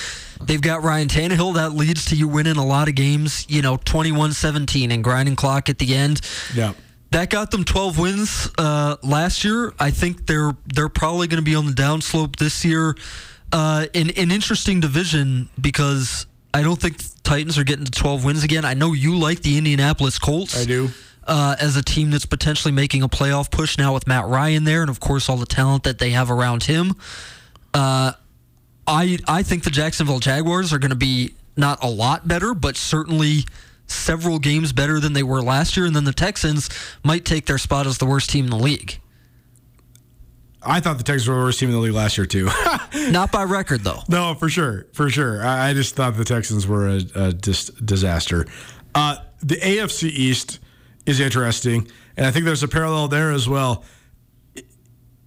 [0.42, 1.54] They've got Ryan Tannehill.
[1.54, 5.36] That leads to you winning a lot of games, you know, 21 17 and grinding
[5.36, 6.20] clock at the end.
[6.54, 6.74] Yeah.
[7.12, 9.72] That got them 12 wins uh, last year.
[9.78, 12.96] I think they're they're probably going to be on the downslope this year.
[13.52, 18.44] Uh, in an interesting division because I don't think Titans are getting to 12 wins
[18.44, 18.64] again.
[18.64, 20.60] I know you like the Indianapolis Colts.
[20.60, 20.90] I do
[21.26, 24.80] uh, as a team that's potentially making a playoff push now with Matt Ryan there,
[24.80, 26.94] and of course all the talent that they have around him.
[27.74, 28.12] Uh,
[28.86, 32.76] I I think the Jacksonville Jaguars are going to be not a lot better, but
[32.76, 33.44] certainly
[33.86, 36.68] several games better than they were last year, and then the Texans
[37.04, 38.98] might take their spot as the worst team in the league.
[40.62, 42.48] I thought the Texans were the worst team in the league last year too.
[43.10, 44.00] Not by record though.
[44.08, 45.44] No, for sure, for sure.
[45.44, 48.46] I, I just thought the Texans were a, a dis- disaster.
[48.94, 50.58] Uh, the AFC East
[51.06, 51.88] is interesting.
[52.16, 53.84] And I think there's a parallel there as well.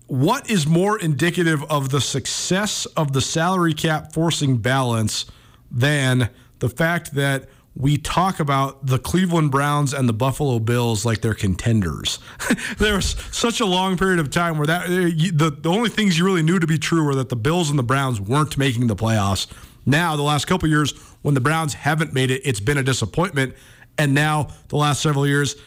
[0.08, 5.26] What is more indicative of the success of the salary cap forcing balance
[5.72, 11.22] than the fact that we talk about the Cleveland Browns and the Buffalo Bills like
[11.22, 12.20] they're contenders.
[12.78, 16.26] there was such a long period of time where that the, the only things you
[16.26, 18.96] really knew to be true were that the Bills and the Browns weren't making the
[18.96, 19.48] playoffs.
[19.86, 23.56] Now, the last couple years, when the Browns haven't made it, it's been a disappointment.
[24.00, 25.58] And now, the last several years,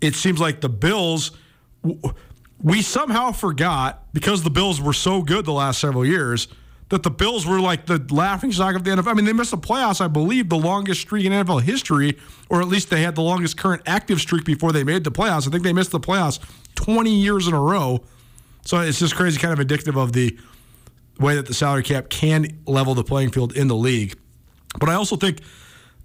[0.00, 1.32] it seems like the Bills,
[2.62, 6.46] we somehow forgot because the Bills were so good the last several years
[6.90, 9.08] that the Bills were like the laughing stock of the NFL.
[9.08, 12.16] I mean, they missed the playoffs, I believe, the longest streak in NFL history,
[12.48, 15.46] or at least they had the longest current active streak before they made the playoffs.
[15.48, 16.38] I think they missed the playoffs
[16.76, 18.04] 20 years in a row.
[18.64, 20.38] So it's just crazy, kind of indicative of the
[21.18, 24.16] way that the salary cap can level the playing field in the league.
[24.78, 25.40] But I also think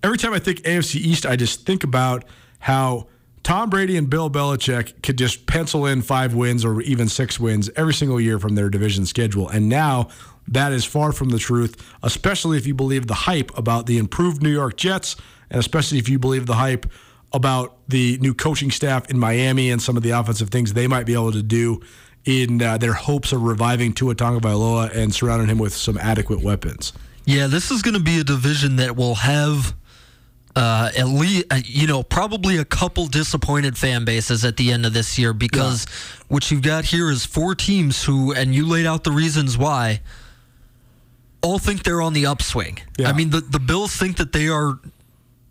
[0.06, 2.26] every time I think AFC East, I just think about
[2.60, 3.08] how
[3.42, 7.72] Tom Brady and Bill Belichick could just pencil in five wins or even six wins
[7.76, 9.50] every single year from their division schedule.
[9.50, 10.10] And now
[10.48, 14.44] that is far from the truth, especially if you believe the hype about the improved
[14.44, 15.16] New York Jets,
[15.50, 16.86] and especially if you believe the hype
[17.34, 21.08] about the new coaching staff in Miami and some of the offensive things they might
[21.08, 21.82] be able to do
[22.26, 26.94] in uh, their hopes of reviving Tua Tagovailoa and surrounding him with some adequate weapons.
[27.26, 29.76] Yeah, this is going to be a division that will have
[30.56, 34.86] uh, at least uh, you know probably a couple disappointed fan bases at the end
[34.86, 36.26] of this year because yeah.
[36.30, 40.02] what you've got here is four teams who and you laid out the reasons why
[41.42, 42.80] all think they're on the upswing.
[42.98, 43.10] Yeah.
[43.10, 44.80] I mean the the Bills think that they are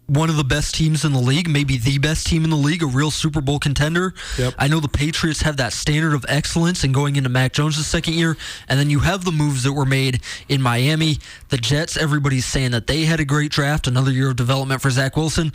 [0.07, 2.83] one of the best teams in the league, maybe the best team in the league,
[2.83, 4.15] a real Super Bowl contender.
[4.39, 4.55] Yep.
[4.59, 8.15] I know the Patriots have that standard of excellence and going into Mac Jones' second
[8.15, 8.37] year,
[8.69, 11.19] and then you have the moves that were made in Miami.
[11.49, 14.91] The Jets, everybody's saying that they had a great draft, another year of development for
[14.91, 15.53] Zach Wilson.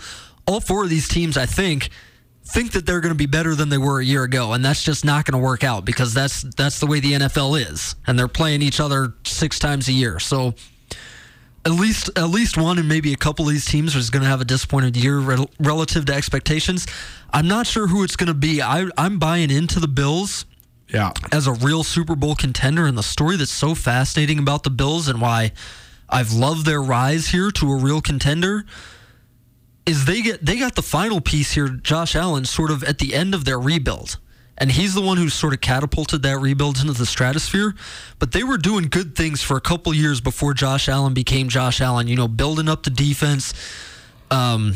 [0.48, 1.90] All four of these teams, I think,
[2.44, 4.84] think that they're going to be better than they were a year ago, and that's
[4.84, 8.18] just not going to work out because that's that's the way the NFL is, and
[8.18, 10.20] they're playing each other six times a year.
[10.20, 10.56] So
[11.66, 14.30] at least at least one and maybe a couple of these teams is going to
[14.30, 16.88] have a disappointed year rel- relative to expectations.
[17.32, 18.62] I'm not sure who it's going to be.
[18.62, 20.46] I, I'm buying into the Bills.
[20.88, 21.12] Yeah.
[21.32, 25.08] As a real Super Bowl contender, and the story that's so fascinating about the Bills
[25.08, 25.52] and why
[26.10, 28.66] I've loved their rise here to a real contender
[29.86, 33.14] is they get they got the final piece here, Josh Allen, sort of at the
[33.14, 34.18] end of their rebuild
[34.60, 37.74] and he's the one who sort of catapulted that rebuild into the stratosphere.
[38.20, 41.80] But they were doing good things for a couple years before Josh Allen became Josh
[41.80, 42.08] Allen.
[42.08, 43.54] You know, building up the defense,
[44.30, 44.74] um,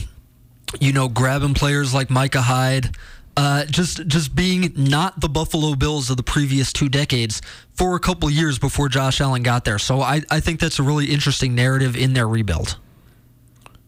[0.79, 2.95] you know, grabbing players like Micah Hyde.
[3.35, 7.41] Uh, just just being not the Buffalo Bills of the previous two decades
[7.73, 9.79] for a couple years before Josh Allen got there.
[9.79, 12.77] So I, I think that's a really interesting narrative in their rebuild.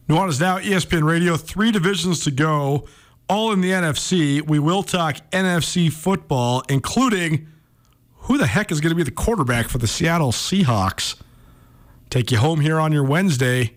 [0.09, 1.37] Nuanez now ESPN Radio.
[1.37, 2.87] Three divisions to go
[3.27, 4.41] all in the NFC.
[4.41, 7.47] We will talk NFC football, including
[8.13, 11.15] who the heck is going to be the quarterback for the Seattle Seahawks.
[12.09, 13.75] Take you home here on your Wednesday,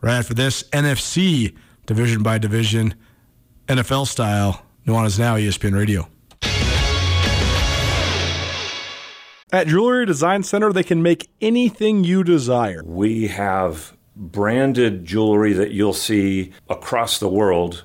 [0.00, 1.56] right after this NFC
[1.86, 2.94] division by division,
[3.66, 4.62] NFL style.
[4.86, 6.08] Nuanez Now, ESPN Radio.
[9.52, 12.82] At Jewelry Design Center, they can make anything you desire.
[12.84, 17.84] We have branded jewelry that you'll see across the world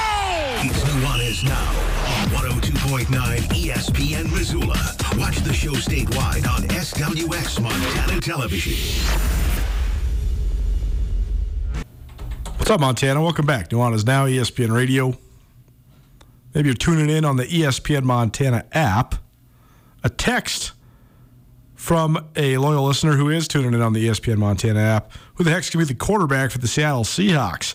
[7.01, 8.73] SWX Montana Television.
[12.57, 13.23] What's up, Montana?
[13.23, 13.69] Welcome back.
[13.69, 15.17] Nuanez Now, ESPN Radio.
[16.53, 19.15] Maybe you're tuning in on the ESPN Montana app.
[20.03, 20.73] A text
[21.73, 25.11] from a loyal listener who is tuning in on the ESPN Montana app.
[25.35, 27.73] Who the heck's going to be the quarterback for the Seattle Seahawks?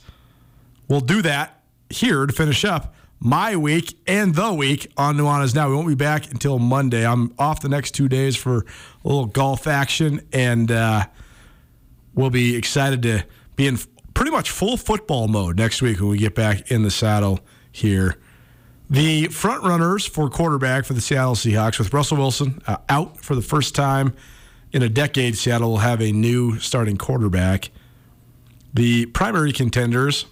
[0.86, 5.68] We'll do that here to finish up my week and the week on Nuanez Now.
[5.68, 7.06] We won't be back until Monday.
[7.06, 11.06] I'm off the next two days for a little golf action, and uh,
[12.14, 13.24] we'll be excited to
[13.56, 13.78] be in
[14.14, 17.40] pretty much full football mode next week when we get back in the saddle
[17.72, 18.16] here.
[18.88, 23.34] The front runners for quarterback for the Seattle Seahawks, with Russell Wilson uh, out for
[23.34, 24.14] the first time
[24.72, 27.70] in a decade, Seattle will have a new starting quarterback.
[28.74, 30.26] The primary contenders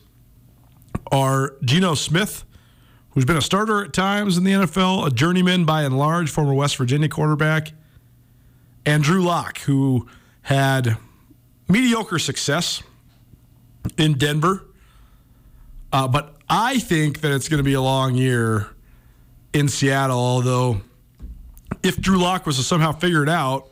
[1.10, 2.44] are Geno Smith
[3.14, 6.52] who's been a starter at times in the NFL, a journeyman by and large, former
[6.52, 7.72] West Virginia quarterback,
[8.84, 10.08] and Drew Lock, who
[10.42, 10.96] had
[11.68, 12.82] mediocre success
[13.96, 14.64] in Denver.
[15.92, 18.68] Uh, but I think that it's going to be a long year
[19.52, 20.80] in Seattle, although
[21.82, 23.70] if Drew Lock was to somehow figure it out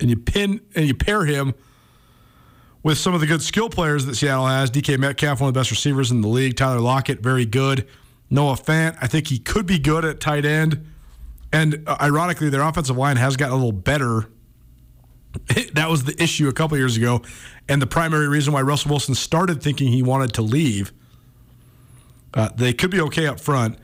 [0.00, 1.54] and you pin and you pair him
[2.84, 4.70] with some of the good skill players that Seattle has.
[4.70, 6.56] DK Metcalf, one of the best receivers in the league.
[6.56, 7.88] Tyler Lockett, very good.
[8.30, 10.86] Noah Fant, I think he could be good at tight end.
[11.52, 14.28] And uh, ironically, their offensive line has gotten a little better.
[15.72, 17.22] that was the issue a couple years ago,
[17.68, 20.92] and the primary reason why Russell Wilson started thinking he wanted to leave.
[22.32, 23.78] Uh, they could be okay up front,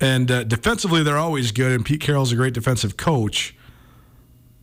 [0.00, 1.72] and uh, defensively they're always good.
[1.72, 3.54] And Pete Carroll's a great defensive coach.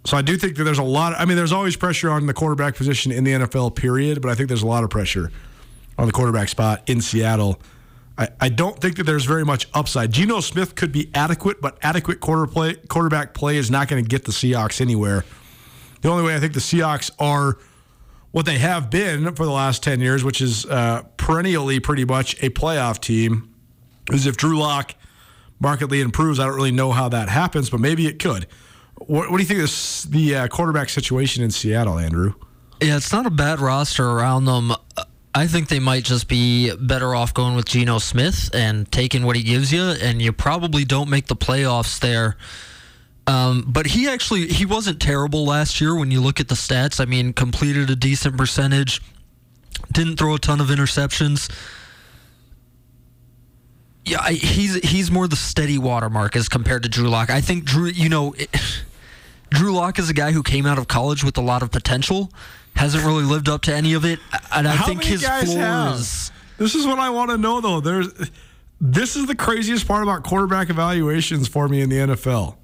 [0.06, 1.14] So I do think that there's a lot.
[1.18, 4.22] I mean, there's always pressure on the quarterback position in the NFL, period.
[4.22, 5.32] But I think there's a lot of pressure
[5.98, 7.62] on the quarterback spot in Seattle.
[8.18, 10.12] I, I don't think that there's very much upside.
[10.12, 14.08] Geno Smith could be adequate, but adequate quarter play, quarterback play is not going to
[14.08, 15.24] get the Seahawks anywhere.
[16.02, 17.58] The only way I think the Seahawks are
[18.32, 22.42] what they have been for the last 10 years, which is uh, perennially pretty much
[22.42, 23.54] a playoff team,
[24.12, 24.96] is if Drew Lock
[25.60, 26.40] markedly improves.
[26.40, 28.48] I don't really know how that happens, but maybe it could.
[29.08, 32.34] What, what do you think of this, the uh, quarterback situation in Seattle, Andrew?
[32.82, 34.74] Yeah, it's not a bad roster around them.
[35.34, 39.36] I think they might just be better off going with Geno Smith and taking what
[39.36, 42.38] he gives you, and you probably don't make the playoffs there.
[43.28, 47.00] Um, but he actually he wasn't terrible last year when you look at the stats.
[47.00, 49.02] I mean, completed a decent percentage,
[49.92, 51.50] didn't throw a ton of interceptions.
[54.04, 57.30] Yeah, I, he's he's more the steady watermark as compared to Drew Lock.
[57.30, 58.50] I think Drew, you know, it,
[59.52, 62.32] Drew Lock is a guy who came out of college with a lot of potential,
[62.76, 64.20] hasn't really lived up to any of it,
[64.54, 65.96] and I How think his floor have?
[65.96, 66.32] is.
[66.58, 67.80] This is what I want to know, though.
[67.82, 68.08] There's,
[68.80, 72.56] this is the craziest part about quarterback evaluations for me in the NFL.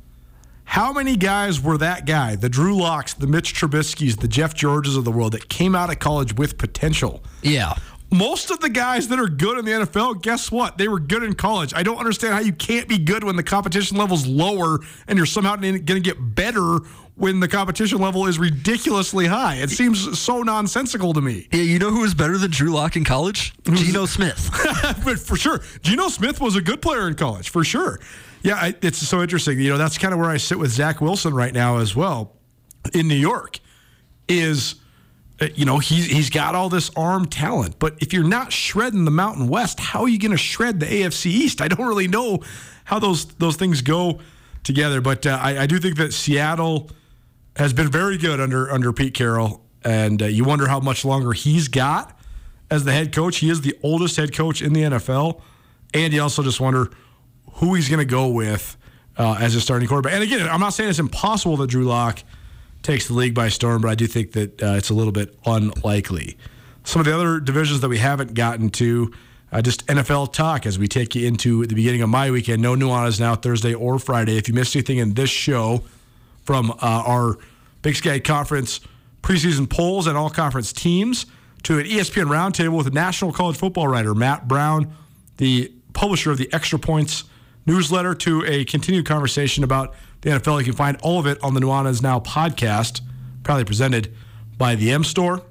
[0.64, 4.96] How many guys were that guy, the Drew Locks, the Mitch Trubisky's, the Jeff Georges
[4.98, 7.24] of the world, that came out of college with potential?
[7.42, 7.74] Yeah,
[8.12, 10.78] Most of the guys that are good in the NFL, guess what?
[10.78, 11.74] They were good in college.
[11.74, 15.26] I don't understand how you can't be good when the competition level's lower and you're
[15.26, 16.80] somehow going to get better
[17.16, 19.56] when the competition level is ridiculously high.
[19.56, 21.48] It seems so nonsensical to me.
[21.52, 21.64] yeah.
[21.64, 23.54] You know who was better than Drew Lock in college?
[23.64, 24.50] Geno Smith.
[25.04, 28.00] but for sure, Geno Smith was a good player in college, for sure.
[28.44, 29.60] Yeah, I, it's so interesting.
[29.60, 32.38] You know, that's kind of where I sit with Zach Wilson right now as well
[32.94, 33.60] in New York.
[34.30, 34.76] Is
[35.56, 39.12] you know he's he's got all this arm talent, but if you're not shredding the
[39.12, 41.62] Mountain West, how are you going to shred the AFC East?
[41.62, 42.40] I don't really know
[42.86, 44.20] how those those things go
[44.64, 46.90] together, but uh, I, I do think that Seattle
[47.56, 51.34] has been very good under under Pete Carroll, and uh, you wonder how much longer
[51.34, 52.18] he's got
[52.72, 53.38] as the head coach.
[53.38, 55.42] He is the oldest head coach in the NFL,
[55.94, 56.90] and you also just wonder
[57.54, 58.76] who he's going to go with
[59.18, 60.14] uh, as a starting quarterback.
[60.14, 62.24] And again, I'm not saying it's impossible that Drew Lock
[62.88, 65.38] takes the league by storm, but I do think that uh, it's a little bit
[65.46, 66.38] unlikely.
[66.86, 69.14] Some of the other divisions that we haven't gotten to,
[69.52, 72.62] uh, just NFL talk as we take you into the beginning of my weekend.
[72.62, 74.38] No Nuanez Now Thursday or Friday.
[74.38, 75.84] If you missed anything in this show
[76.44, 77.38] from uh, our
[77.82, 78.80] Big Sky Conference
[79.22, 81.26] preseason polls and all conference teams
[81.64, 84.94] to an ESPN roundtable with a national college football writer, Matt Brown,
[85.36, 87.26] the publisher of the Extra Points
[87.66, 89.94] newsletter, to a continued conversation about
[90.28, 90.60] the NFL.
[90.60, 93.02] You can find all of it on the Nuanez Now podcast,
[93.44, 94.14] proudly presented
[94.58, 95.42] by the M Store,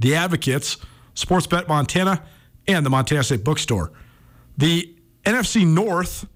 [0.00, 0.78] the Advocates,
[1.14, 2.22] Sportsbet Montana,
[2.66, 3.92] and the Montana State Bookstore.
[4.56, 4.94] The
[5.24, 6.26] NFC North,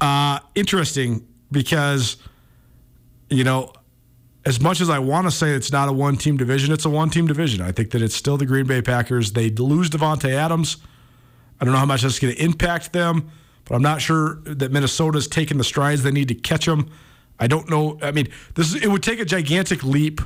[0.00, 2.16] uh, interesting because,
[3.28, 3.72] you know,
[4.44, 6.90] as much as I want to say it's not a one team division, it's a
[6.90, 7.60] one team division.
[7.60, 9.32] I think that it's still the Green Bay Packers.
[9.32, 10.78] They lose Davante Adams.
[11.60, 13.30] I don't know how much that's going to impact them,
[13.64, 16.90] but I'm not sure that Minnesota's taken the strides they need to catch them.
[17.38, 17.98] I don't know.
[18.02, 20.20] I mean, this is, it would take a gigantic leap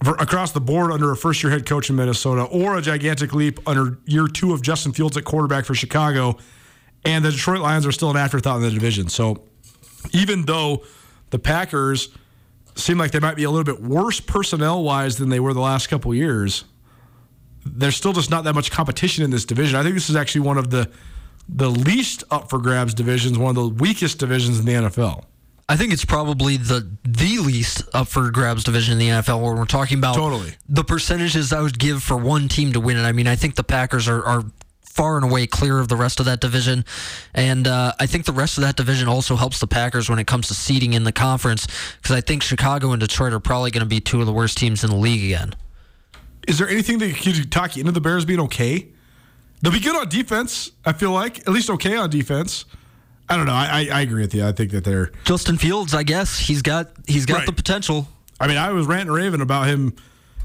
[0.00, 3.60] across the board under a first year head coach in Minnesota, or a gigantic leap
[3.68, 6.36] under year two of Justin Fields at quarterback for Chicago.
[7.04, 9.08] And the Detroit Lions are still an afterthought in the division.
[9.08, 9.42] So
[10.12, 10.84] even though
[11.30, 12.10] the Packers
[12.74, 15.60] seem like they might be a little bit worse personnel wise than they were the
[15.60, 16.64] last couple years,
[17.64, 19.78] there's still just not that much competition in this division.
[19.78, 20.90] I think this is actually one of the
[21.48, 25.24] the least up for grabs divisions, one of the weakest divisions in the NFL.
[25.68, 29.56] I think it's probably the the least up for grabs division in the NFL when
[29.56, 30.52] we're talking about Totally.
[30.68, 33.02] the percentages I would give for one team to win it.
[33.02, 34.44] I mean, I think the Packers are, are
[34.82, 36.84] far and away clear of the rest of that division,
[37.32, 40.26] and uh, I think the rest of that division also helps the Packers when it
[40.26, 41.66] comes to seeding in the conference
[41.96, 44.58] because I think Chicago and Detroit are probably going to be two of the worst
[44.58, 45.54] teams in the league again.
[46.46, 48.88] Is there anything that could talk you into the Bears being okay?
[49.62, 50.72] They'll be good on defense.
[50.84, 52.64] I feel like at least okay on defense.
[53.28, 53.52] I don't know.
[53.52, 54.44] I, I, I agree with you.
[54.44, 55.12] I think that they're.
[55.24, 57.46] Justin Fields, I guess he's got he's got Right.
[57.46, 58.08] the potential.
[58.40, 59.94] I mean, I was ranting raving about him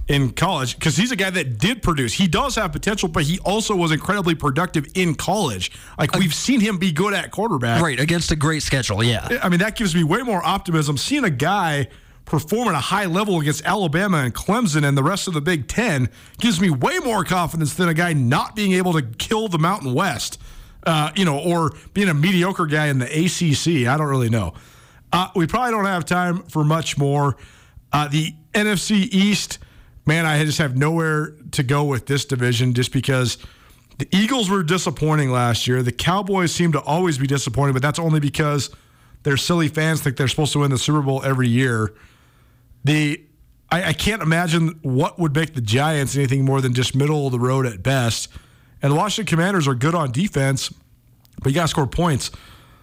[0.08, 2.14] in college because he's a guy that did produce.
[2.14, 5.72] He does have potential, but he also was incredibly productive in college.
[6.00, 7.82] Like we've seen him be good at quarterback.
[7.82, 9.40] Right against a great schedule, yeah.
[9.44, 10.96] I mean, that gives me way more optimism.
[10.96, 11.88] Seeing a guy
[12.28, 15.68] perform at a high level against Alabama and Clemson and the rest of the Big
[15.68, 16.10] Ten
[16.40, 19.94] gives me way more confidence than a guy not being able to kill the Mountain
[19.94, 20.40] West,
[20.86, 23.88] uh, you know, or being a mediocre guy in the ACC.
[23.88, 24.54] I don't really know.
[25.12, 27.38] Uh, we probably don't have time for much more.
[27.94, 29.60] Uh, the NFC East,
[30.06, 33.38] man, I just have nowhere to go with this division just because
[34.00, 35.82] the Eagles were disappointing last year.
[35.82, 38.70] The Cowboys seem to always be disappointing, but that's only because
[39.24, 41.94] their silly fans think they're supposed to win the Super Bowl every year.
[42.88, 43.22] The
[43.70, 47.32] I, I can't imagine what would make the Giants anything more than just middle of
[47.34, 48.30] the road at best.
[48.82, 50.74] And the Washington Commanders are good on defense,
[51.42, 52.32] but you got to score points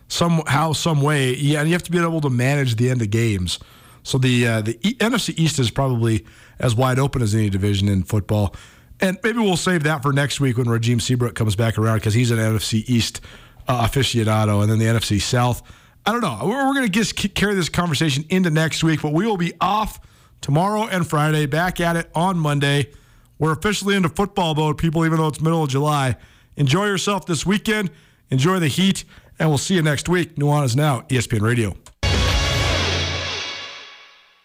[0.08, 1.34] somehow, some way.
[1.34, 3.58] Yeah, and you have to be able to manage the end of games.
[4.02, 6.26] So the uh, the e- NFC East is probably
[6.58, 8.54] as wide open as any division in football.
[9.00, 12.14] And maybe we'll save that for next week when Raheem Seabrook comes back around because
[12.14, 13.20] he's an NFC East
[13.66, 15.62] uh, aficionado, and then the NFC South.
[16.06, 16.40] I don't know.
[16.44, 19.54] We're, we're going to just carry this conversation into next week, but we will be
[19.60, 20.00] off
[20.40, 21.46] tomorrow and Friday.
[21.46, 22.92] Back at it on Monday
[23.38, 26.16] We're officially into football mode, people, even though it's middle of July.
[26.56, 27.90] Enjoy yourself this weekend.
[28.30, 29.04] Enjoy the heat,
[29.38, 30.36] and we'll see you next week.
[30.36, 31.74] Nuanez Now, ESPN Radio.